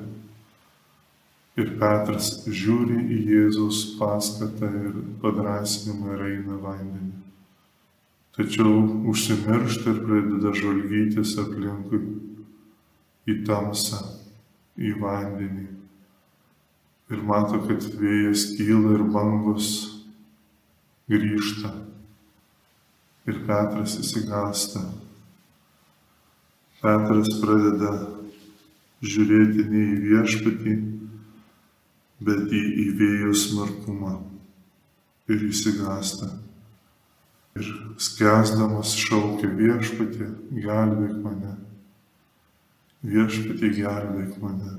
Ir 1.61 1.72
Petras 1.80 2.28
žiūri 2.46 3.00
į 3.16 3.22
Jėzaus 3.35 3.80
paskatą 3.98 4.68
ir 4.80 5.00
padrasinimą 5.20 6.14
ir 6.16 6.26
eina 6.28 6.61
vandenį. 6.62 7.29
Tačiau 8.40 9.05
užsimiršta 9.12 9.90
ir 9.92 9.98
pradeda 10.00 10.50
žvalgytis 10.57 11.35
aplinkui 11.42 11.98
į 13.29 13.35
tamsą, 13.44 13.98
į 14.81 14.94
vandenį. 14.96 15.66
Ir 17.12 17.20
mato, 17.29 17.61
kad 17.66 17.85
vėjas 18.00 18.46
kyla 18.55 18.94
ir 18.96 19.05
bangos 19.12 19.68
grįžta. 21.12 21.74
Ir 23.29 23.44
Petras 23.44 24.00
įsigasta. 24.00 24.87
Petras 26.81 27.37
pradeda 27.44 27.94
žiūrėti 29.05 29.68
ne 29.68 29.88
į 29.90 30.05
viešpatį, 30.09 30.83
bet 32.24 32.46
į, 32.48 32.68
į 32.87 32.92
vėjo 33.05 33.37
smarkumą 33.44 34.20
ir 35.29 35.50
įsigasta. 35.53 36.38
Ir 37.58 37.68
skęsdamas 37.98 38.94
šaukia 38.98 39.50
viešpatį, 39.58 40.28
gelbėk 40.62 41.16
mane. 41.24 41.56
Viešpatį, 43.02 43.72
gelbėk 43.80 44.36
mane. 44.42 44.76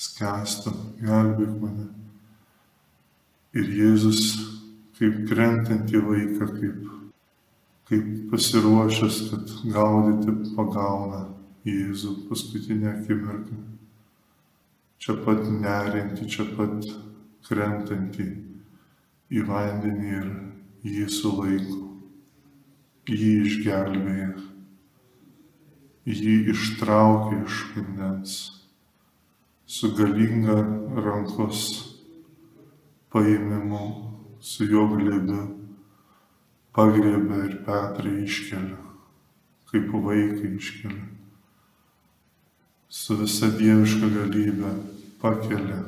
Skęstu, 0.00 0.74
gelbėk 1.02 1.54
mane. 1.62 1.88
Ir 3.54 3.70
Jėzus 3.78 4.22
kaip 4.98 5.24
krentantį 5.30 6.02
vaiką, 6.06 6.50
kaip, 6.58 6.86
kaip 7.90 8.12
pasiruošęs, 8.32 9.20
kad 9.30 9.58
gaudyti 9.74 10.54
pagauna 10.56 11.26
Jėzų 11.68 12.14
paskutinę 12.28 12.94
akimirką 12.94 13.58
čia 15.00 15.14
pat 15.24 15.48
nerinti, 15.48 16.28
čia 16.28 16.44
pat 16.56 16.84
krentantį 17.48 18.26
į 19.32 19.44
vandenį 19.48 20.10
ir 20.18 20.28
jį 20.86 21.06
sulaiko, 21.12 21.80
jį 23.10 23.32
išgelbėja, 23.44 24.30
jį 26.08 26.36
ištraukia 26.54 27.42
iš 27.44 27.58
vandens, 27.74 28.36
su 29.66 29.92
galinga 29.98 30.56
rankos 31.04 31.66
paėmimu, 33.12 33.84
su 34.40 34.64
jo 34.70 34.86
glėbiu, 34.94 35.44
pagriebia 36.72 37.44
ir 37.44 37.56
Petrą 37.66 38.16
iškelia, 38.24 38.80
kaip 39.70 39.92
vaiką 39.92 40.54
iškelia. 40.56 41.08
Su 42.90 43.20
visa 43.20 43.52
dieviška 43.54 44.08
galybė 44.16 44.72
pakelia 45.20 45.84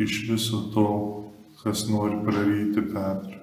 iš 0.00 0.24
viso 0.30 0.64
to, 0.74 0.88
kas 1.62 1.86
nori 1.88 2.18
praryti 2.24 2.82
Petrą. 2.82 3.40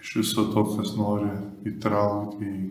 Iš 0.00 0.12
viso 0.20 0.46
to, 0.52 0.64
kas 0.76 0.92
nori 0.98 1.30
įtraukti 1.66 2.50
į, 2.50 2.66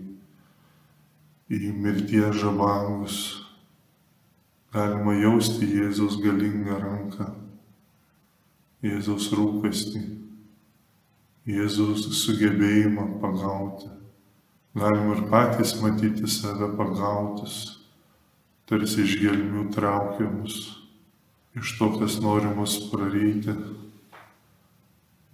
į 1.57 1.71
mirties 1.73 2.39
žabangus. 2.43 3.17
Galima 4.75 5.15
jausti 5.15 5.67
Jėzaus 5.71 6.17
galingą 6.19 6.77
ranką, 6.81 7.29
Jėzaus 8.83 9.29
rūpestį, 9.35 10.01
Jėzaus 11.47 12.09
sugebėjimą 12.23 13.13
pagauti 13.21 13.95
Galim 14.75 15.11
ir 15.13 15.21
patys 15.31 15.71
matyti 15.79 16.27
save 16.27 16.67
pagautus 16.75 17.53
tarsi 18.67 19.05
iš 19.05 19.13
gelmių 19.21 19.69
traukia 19.71 20.25
mus, 20.27 20.57
iš 21.55 21.77
to, 21.79 21.89
kas 21.99 22.19
nori 22.21 22.51
mus 22.55 22.77
praryti. 22.91 23.55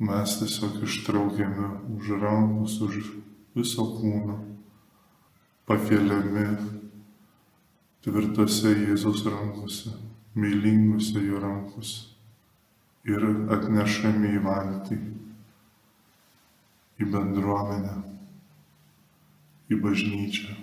Mes 0.01 0.37
tiesiog 0.39 0.81
ištraukiami 0.83 1.67
už 1.97 2.13
rankos, 2.21 2.79
už 2.81 3.11
viso 3.53 3.85
kūno, 3.97 4.37
pakeliami 5.69 6.47
tvirtose 8.01 8.73
Jėzaus 8.73 9.21
rankose, 9.29 9.93
mylingose 10.33 11.21
jo 11.21 11.41
rankose 11.43 12.09
ir 13.05 13.23
atnešami 13.53 14.35
į 14.37 14.41
valtį, 14.45 14.97
į 17.01 17.07
bendruomenę, 17.13 17.95
į 19.69 19.79
bažnyčią. 19.81 20.57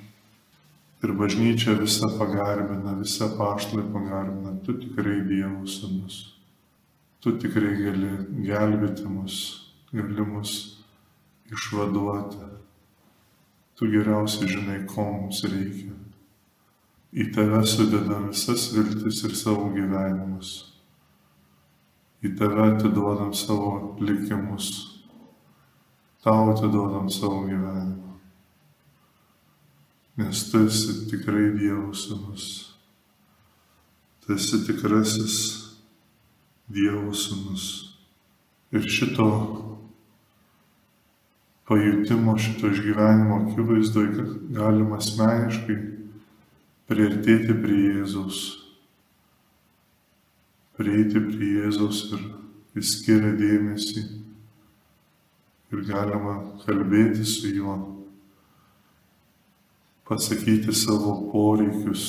Ir 0.98 1.12
bažnyčia 1.14 1.76
visą 1.78 2.08
pagarbina, 2.18 2.96
visą 2.98 3.28
paštlai 3.38 3.84
pagarbina, 3.92 4.56
tu 4.66 4.74
tikrai 4.82 5.20
Dievo 5.28 5.62
sūnus. 5.62 6.16
Tu 7.22 7.36
tikrai 7.38 7.76
gali 7.78 8.10
gelbėti 8.42 9.06
mus, 9.06 9.36
gali 9.94 10.24
mus 10.26 10.54
išvaduoti. 11.54 12.48
Tu 13.78 13.90
geriausiai 13.92 14.50
žinai, 14.50 14.80
ko 14.90 15.06
mums 15.06 15.44
reikia. 15.46 15.94
Į 17.14 17.28
tave 17.36 17.62
sudedam 17.62 18.26
visas 18.32 18.66
viltis 18.74 19.22
ir 19.22 19.38
savo 19.38 19.70
gyvenimus. 19.76 20.50
Į 22.26 22.34
tave 22.42 22.72
atiduodam 22.72 23.30
savo 23.38 23.94
likimus. 24.02 24.74
Tau 26.26 26.50
atiduodam 26.56 27.06
savo 27.06 27.44
gyvenimą 27.46 28.07
nes 30.18 30.50
tu 30.50 30.64
esi 30.66 31.04
tikrai 31.10 31.52
Dievo 31.54 31.92
sūnus. 31.94 32.46
Tu 34.24 34.34
esi 34.34 34.58
tikrasis 34.66 35.36
Dievo 36.66 37.12
sūnus. 37.14 37.66
Ir 38.74 38.82
šito 38.82 39.28
pajutimo, 41.70 42.34
šito 42.34 42.72
išgyvenimo 42.74 43.36
akivaizdoje 43.44 44.24
galima 44.56 44.98
asmeniškai 44.98 45.76
priartėti 46.90 47.54
prie 47.62 47.78
Jėzaus. 47.84 48.40
Prieiti 50.80 51.22
prie 51.28 51.52
Jėzaus 51.60 52.02
ir 52.16 52.26
jis 52.74 52.96
skiria 52.96 53.30
dėmesį 53.38 54.02
ir 55.68 55.86
galima 55.86 56.40
kalbėti 56.64 57.22
su 57.28 57.54
juo 57.54 57.78
pasakyti 60.08 60.72
savo 60.72 61.12
poreikius, 61.28 62.04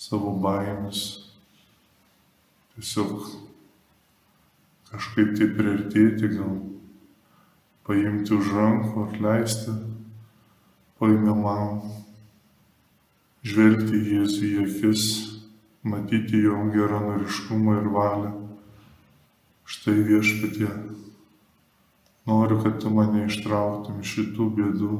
savo 0.00 0.32
baimės, 0.40 1.02
tiesiog 2.72 3.26
kažkaip 4.88 5.34
tai 5.36 5.50
priartėti, 5.58 6.30
gal 6.38 6.56
paimti 7.84 8.32
už 8.38 8.48
rankų, 8.56 9.04
atleisti 9.10 9.76
paimamam, 10.96 11.82
žvelgti 13.44 14.00
Jėzų 14.14 14.48
į 14.48 14.64
akis, 14.64 15.04
matyti 15.84 16.40
jo 16.46 16.64
geranoriškumą 16.72 17.78
ir 17.82 17.92
valią. 17.92 18.34
Štai 19.68 20.00
viešpatie, 20.00 20.68
noriu, 22.28 22.62
kad 22.64 22.80
tu 22.80 22.90
mane 22.92 23.26
ištrauktum 23.28 24.00
šitų 24.00 24.48
bėdų, 24.56 24.94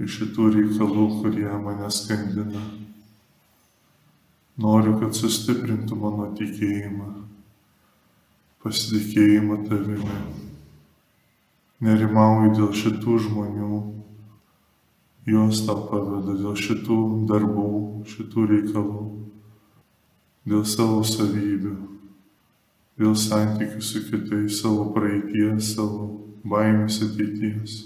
iš 0.00 0.16
šitų 0.16 0.46
reikalų, 0.54 1.06
kurie 1.20 1.48
mane 1.60 1.88
skandina. 1.92 2.62
Noriu, 4.60 4.96
kad 5.00 5.16
sustiprintų 5.16 5.96
mano 5.96 6.30
tikėjimą, 6.36 7.08
pasitikėjimą 8.64 9.60
tavimi. 9.68 10.18
Nerimauju 11.80 12.50
dėl 12.58 12.72
šitų 12.76 13.18
žmonių, 13.26 13.78
juos 15.32 15.62
tau 15.64 15.86
paveda, 15.88 16.34
dėl 16.42 16.56
šitų 16.60 16.98
darbų, 17.28 17.68
šitų 18.08 18.48
reikalų, 18.50 19.06
dėl 20.48 20.66
savo 20.68 21.00
savybių, 21.08 21.76
dėl 23.00 23.16
santykių 23.16 23.80
su 23.84 24.04
kitais, 24.10 24.60
savo 24.60 24.90
praeities, 24.96 25.72
savo 25.76 26.10
baimės 26.44 27.00
ateities. 27.06 27.80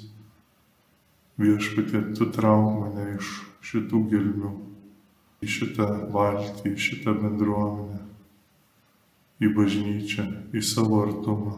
Viešpatė, 1.34 2.14
tu 2.14 2.28
trauk 2.30 2.76
mane 2.78 3.16
iš 3.16 3.30
šitų 3.66 4.00
gelmių, 4.12 4.50
į 5.42 5.48
šitą 5.50 5.88
valtį, 6.14 6.70
į 6.70 6.82
šitą 6.84 7.14
bendruomenę, 7.18 7.98
į 9.42 9.50
bažnyčią, 9.56 10.28
į 10.54 10.62
savo 10.62 11.02
artumą. 11.08 11.56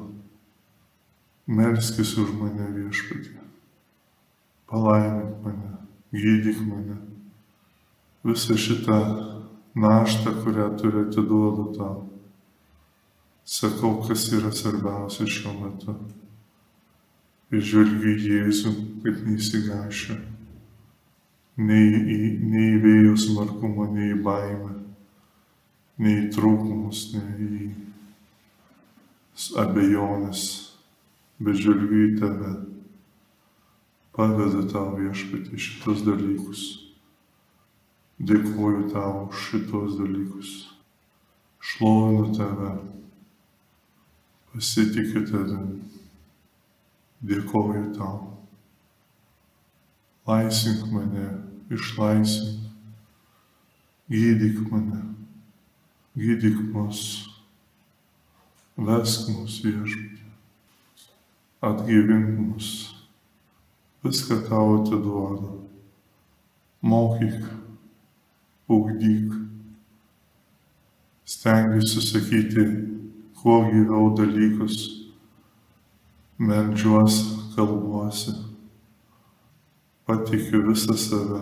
Melskis 1.47 2.15
už 2.19 2.33
mane 2.41 2.71
viešpatė. 2.73 3.37
Palaimink 4.67 5.45
mane, 5.45 5.77
gydyk 6.11 6.65
mane. 6.65 6.97
Visą 8.27 8.57
šitą 8.57 8.99
naštą, 9.77 10.39
kurią 10.41 10.73
turi 10.81 11.05
atiduodu 11.05 11.69
tau. 11.77 12.07
Sakau, 13.45 13.99
kas 14.09 14.25
yra 14.33 14.51
svarbiausia 14.51 15.29
šiuo 15.29 15.53
metu 15.61 16.01
ir 17.55 17.63
žvelgiu 17.63 18.15
į 18.15 18.31
Jėzų, 18.31 18.73
kad 19.05 19.21
neįsigašiu 19.27 20.17
nei 21.57 21.89
į, 21.89 22.17
nei 22.45 22.73
į 22.75 22.81
vėjo 22.85 23.17
smarkumą, 23.21 23.89
nei 23.95 24.13
į 24.13 24.21
baimę, 24.25 24.73
nei 26.03 26.17
į 26.25 26.31
trūkumus, 26.35 27.11
nei 27.15 27.47
į 27.47 27.69
abejonės, 29.63 30.43
bet 31.41 31.61
žvelgiu 31.61 32.03
į 32.11 32.17
tave. 32.21 32.55
Pavedu 34.17 34.63
tau 34.73 34.95
viešpatį 34.97 35.59
šitos 35.61 36.01
dalykus. 36.07 36.61
Dėkuoju 38.17 38.87
tau 38.95 39.27
už 39.27 39.43
šitos 39.51 39.99
dalykus. 39.99 40.53
Šlovinu 41.61 42.31
tave. 42.33 42.71
Pasitikiu 44.55 45.27
tavimi 45.29 45.96
dėkoju 47.25 47.93
tau. 47.97 48.37
Laisvink 50.27 50.91
mane, 50.91 51.27
išlaisvink, 51.71 52.67
gydyk 54.11 54.59
mane, 54.71 55.03
gydyk 56.19 56.59
mus, 56.75 57.03
vesk 58.77 59.31
mus 59.31 59.61
viešpatį, 59.63 60.27
atgyvink 61.63 62.35
mus, 62.41 62.73
viską 64.03 64.43
tau 64.51 64.81
atiduodu, 64.81 65.55
mokyk, 66.83 67.47
ugdyk, 68.67 69.31
stengiuosi 71.23 72.03
sakyti, 72.03 72.67
kuo 73.39 73.63
gyviau 73.71 74.11
dalykus 74.19 74.96
meldžiuosi, 76.39 77.55
kalbuosi, 77.57 78.33
patikiu 80.07 80.63
visą 80.69 80.97
save, 80.97 81.41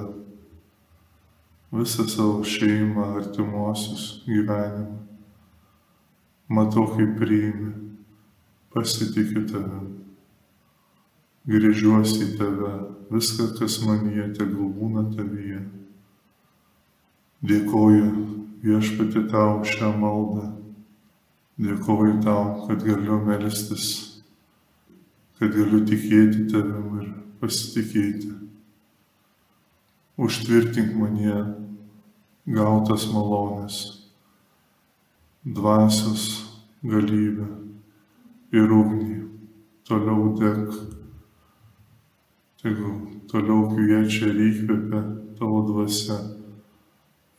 visą 1.72 2.06
savo 2.08 2.44
šeimą, 2.44 3.16
artimuosius 3.18 4.22
gyvenimą. 4.26 5.02
Matau, 6.48 6.86
kaip 6.94 7.16
priimi, 7.18 7.72
pasitikiu 8.70 9.42
tave, 9.50 9.80
grįžiuosi 11.50 12.20
į 12.28 12.30
tave, 12.38 12.72
viską, 13.10 13.50
kas 13.58 13.80
manyje, 13.82 14.30
tegul 14.38 14.70
būna 14.78 15.08
tavyje. 15.16 15.64
Dėkoju 17.44 18.08
viešpati 18.62 19.26
tau 19.32 19.64
šią 19.66 19.90
maldą, 19.98 20.52
dėkoju 21.58 22.18
tau, 22.22 22.66
kad 22.68 22.84
galiu 22.86 23.18
melstis 23.26 24.13
kad 25.44 25.52
galiu 25.52 25.82
tikėti 25.84 26.46
tavim 26.48 27.00
ir 27.02 27.08
pasitikėti. 27.36 28.30
Užtvirtink 30.16 30.94
mane 30.96 31.34
gautas 32.48 33.04
malonės, 33.12 33.80
dvasios 35.44 36.24
galybę 36.80 37.50
ir 38.56 38.72
ugnį. 38.72 39.18
Toliau 39.84 40.30
deg, 40.38 40.72
tegul 42.62 42.96
toliau 43.28 43.68
kviečia 43.74 44.30
ir 44.30 44.40
įkvepia 44.46 45.02
tavo 45.36 45.60
dvasia 45.68 46.16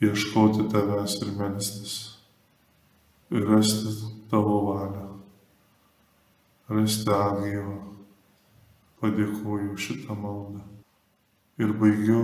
ieškoti 0.05 0.67
tavęs 0.69 1.17
ir 1.23 1.33
melstis 1.41 1.97
ir 3.33 3.49
rasti 3.49 3.97
tavo 4.29 4.61
valią 4.69 5.09
rasti 6.69 7.09
atgaivą. 7.09 7.94
Padėkoju 9.05 9.75
šitą 9.77 10.15
maldą. 10.17 10.63
Ir 11.61 11.73
baigiu 11.77 12.21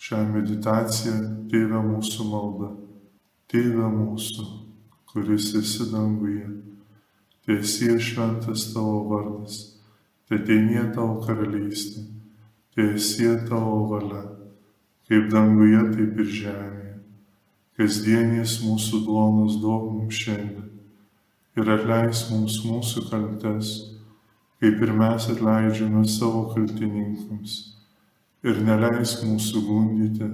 šią 0.00 0.20
meditaciją 0.32 1.18
Tėvę 1.50 1.82
mūsų 1.84 2.24
maldą. 2.30 2.70
Tėve 3.52 3.90
mūsų, 3.92 4.46
kuris 5.10 5.50
esi 5.58 5.90
danguje, 5.90 6.46
tiesie 7.44 7.98
šventas 8.00 8.70
tavo 8.72 9.02
vardas, 9.10 9.58
te 10.30 10.40
teinie 10.48 10.86
tavo 10.94 11.18
karalystė, 11.26 12.06
tiesie 12.72 13.34
tavo 13.50 13.84
valia, 13.92 14.24
kaip 15.10 15.28
danguje, 15.34 15.84
taip 15.92 16.24
ir 16.24 16.34
žemėje. 16.40 16.96
Kasdienės 17.76 18.60
mūsų 18.64 19.04
duonos 19.04 19.60
duok 19.60 19.90
mums 19.92 20.24
šiandien 20.24 20.70
ir 21.60 21.74
atleis 21.76 22.28
mums 22.30 22.62
mūsų 22.64 23.10
kaltes, 23.10 23.74
kaip 24.60 24.82
ir 24.84 24.92
mes 24.92 25.28
atleidžiame 25.32 26.04
savo 26.08 26.48
kaltininkams. 26.54 27.56
Ir 28.44 28.60
neleis 28.64 29.18
mūsų 29.24 29.64
gundyti, 29.66 30.28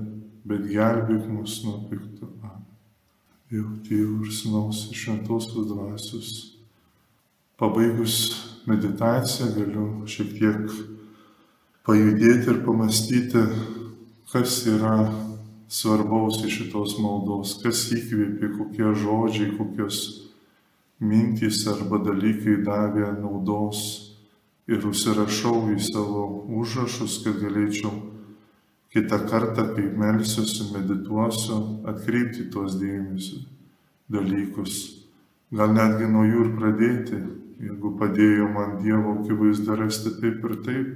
bet 0.47 0.67
gelbėk 0.71 1.27
mus 1.31 1.61
nuo 1.67 1.81
pikto. 1.91 2.27
Dievo 3.47 3.77
Tėvų 3.87 4.25
ir 4.27 4.31
Sūnaus 4.35 4.89
ir 4.91 4.99
Šventosios 4.99 5.69
Dvasios. 5.71 6.31
Pabaigus 7.55 8.17
meditaciją 8.67 9.53
galiu 9.55 9.85
šiek 10.11 10.33
tiek 10.35 10.65
pajudėti 11.87 12.51
ir 12.51 12.59
pamastyti, 12.67 13.45
kas 14.33 14.57
yra 14.67 14.97
svarbaus 15.71 16.41
iš 16.43 16.57
šitos 16.65 16.97
maldos, 16.99 17.55
kas 17.63 17.85
įkvėpė, 17.95 18.51
kokie 18.59 18.91
žodžiai, 18.99 19.55
kokios 19.61 20.03
mintys 20.99 21.63
arba 21.71 22.03
dalykai 22.03 22.59
davė 22.67 23.13
naudos 23.21 24.06
ir 24.67 24.85
užsirašau 24.87 25.71
į 25.75 25.79
savo 25.87 26.27
užrašus, 26.61 27.21
kad 27.25 27.39
galėčiau 27.43 27.93
kitą 28.95 29.21
kartą, 29.31 29.69
kai 29.77 29.87
melsiuosi, 30.01 30.71
medituosiu, 30.75 31.59
atkreipti 31.91 32.49
tuos 32.53 32.79
dėmesį 32.81 33.43
dalykus. 34.13 34.79
Gal 35.55 35.75
netgi 35.77 36.09
nuo 36.11 36.25
jų 36.27 36.45
ir 36.45 36.55
pradėti, 36.59 37.19
jeigu 37.63 37.93
padėjo 38.01 38.49
man 38.55 38.79
Dievo 38.83 39.19
akivaizdą 39.21 39.77
rasti 39.79 40.15
taip 40.21 40.45
ir 40.49 40.57
taip, 40.67 40.95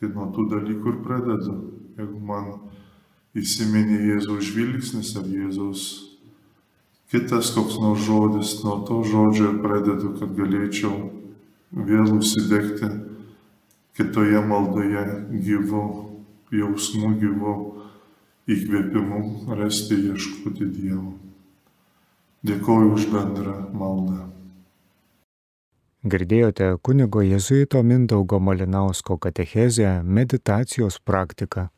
tai 0.00 0.10
nuo 0.10 0.30
tų 0.34 0.48
dalykų 0.56 0.94
ir 0.94 1.02
pradedu. 1.04 1.58
Jeigu 1.98 2.22
man 2.26 2.48
įsiminė 3.38 4.00
Jėzaus 4.08 4.48
žvilgsnis 4.48 5.14
ar 5.20 5.28
Jėzaus 5.28 5.84
kitas 7.12 7.52
koks 7.52 7.76
nors 7.76 8.06
žodis, 8.06 8.56
nuo 8.64 8.78
to 8.88 9.02
žodžio 9.04 9.52
pradedu, 9.62 10.14
kad 10.16 10.32
galėčiau 10.36 11.21
vėl 11.72 12.12
užsidegti 12.18 12.88
kitoje 13.96 14.40
maldoje 14.46 15.04
gyvu 15.44 15.84
jausmų 16.52 17.12
gyvo 17.20 17.54
įkvėpimu 18.50 19.56
rasti 19.56 19.96
ieškoti 20.10 20.68
Dievo. 20.72 21.14
Dėkoju 22.42 22.94
už 22.96 23.08
bendrą 23.12 23.56
maldą. 23.72 24.26
Girdėjote 26.02 26.72
kunigo 26.82 27.22
jėzuito 27.22 27.84
Mindaugo 27.86 28.40
Malinausko 28.42 29.20
katechezę 29.22 30.00
meditacijos 30.02 30.98
praktiką. 30.98 31.68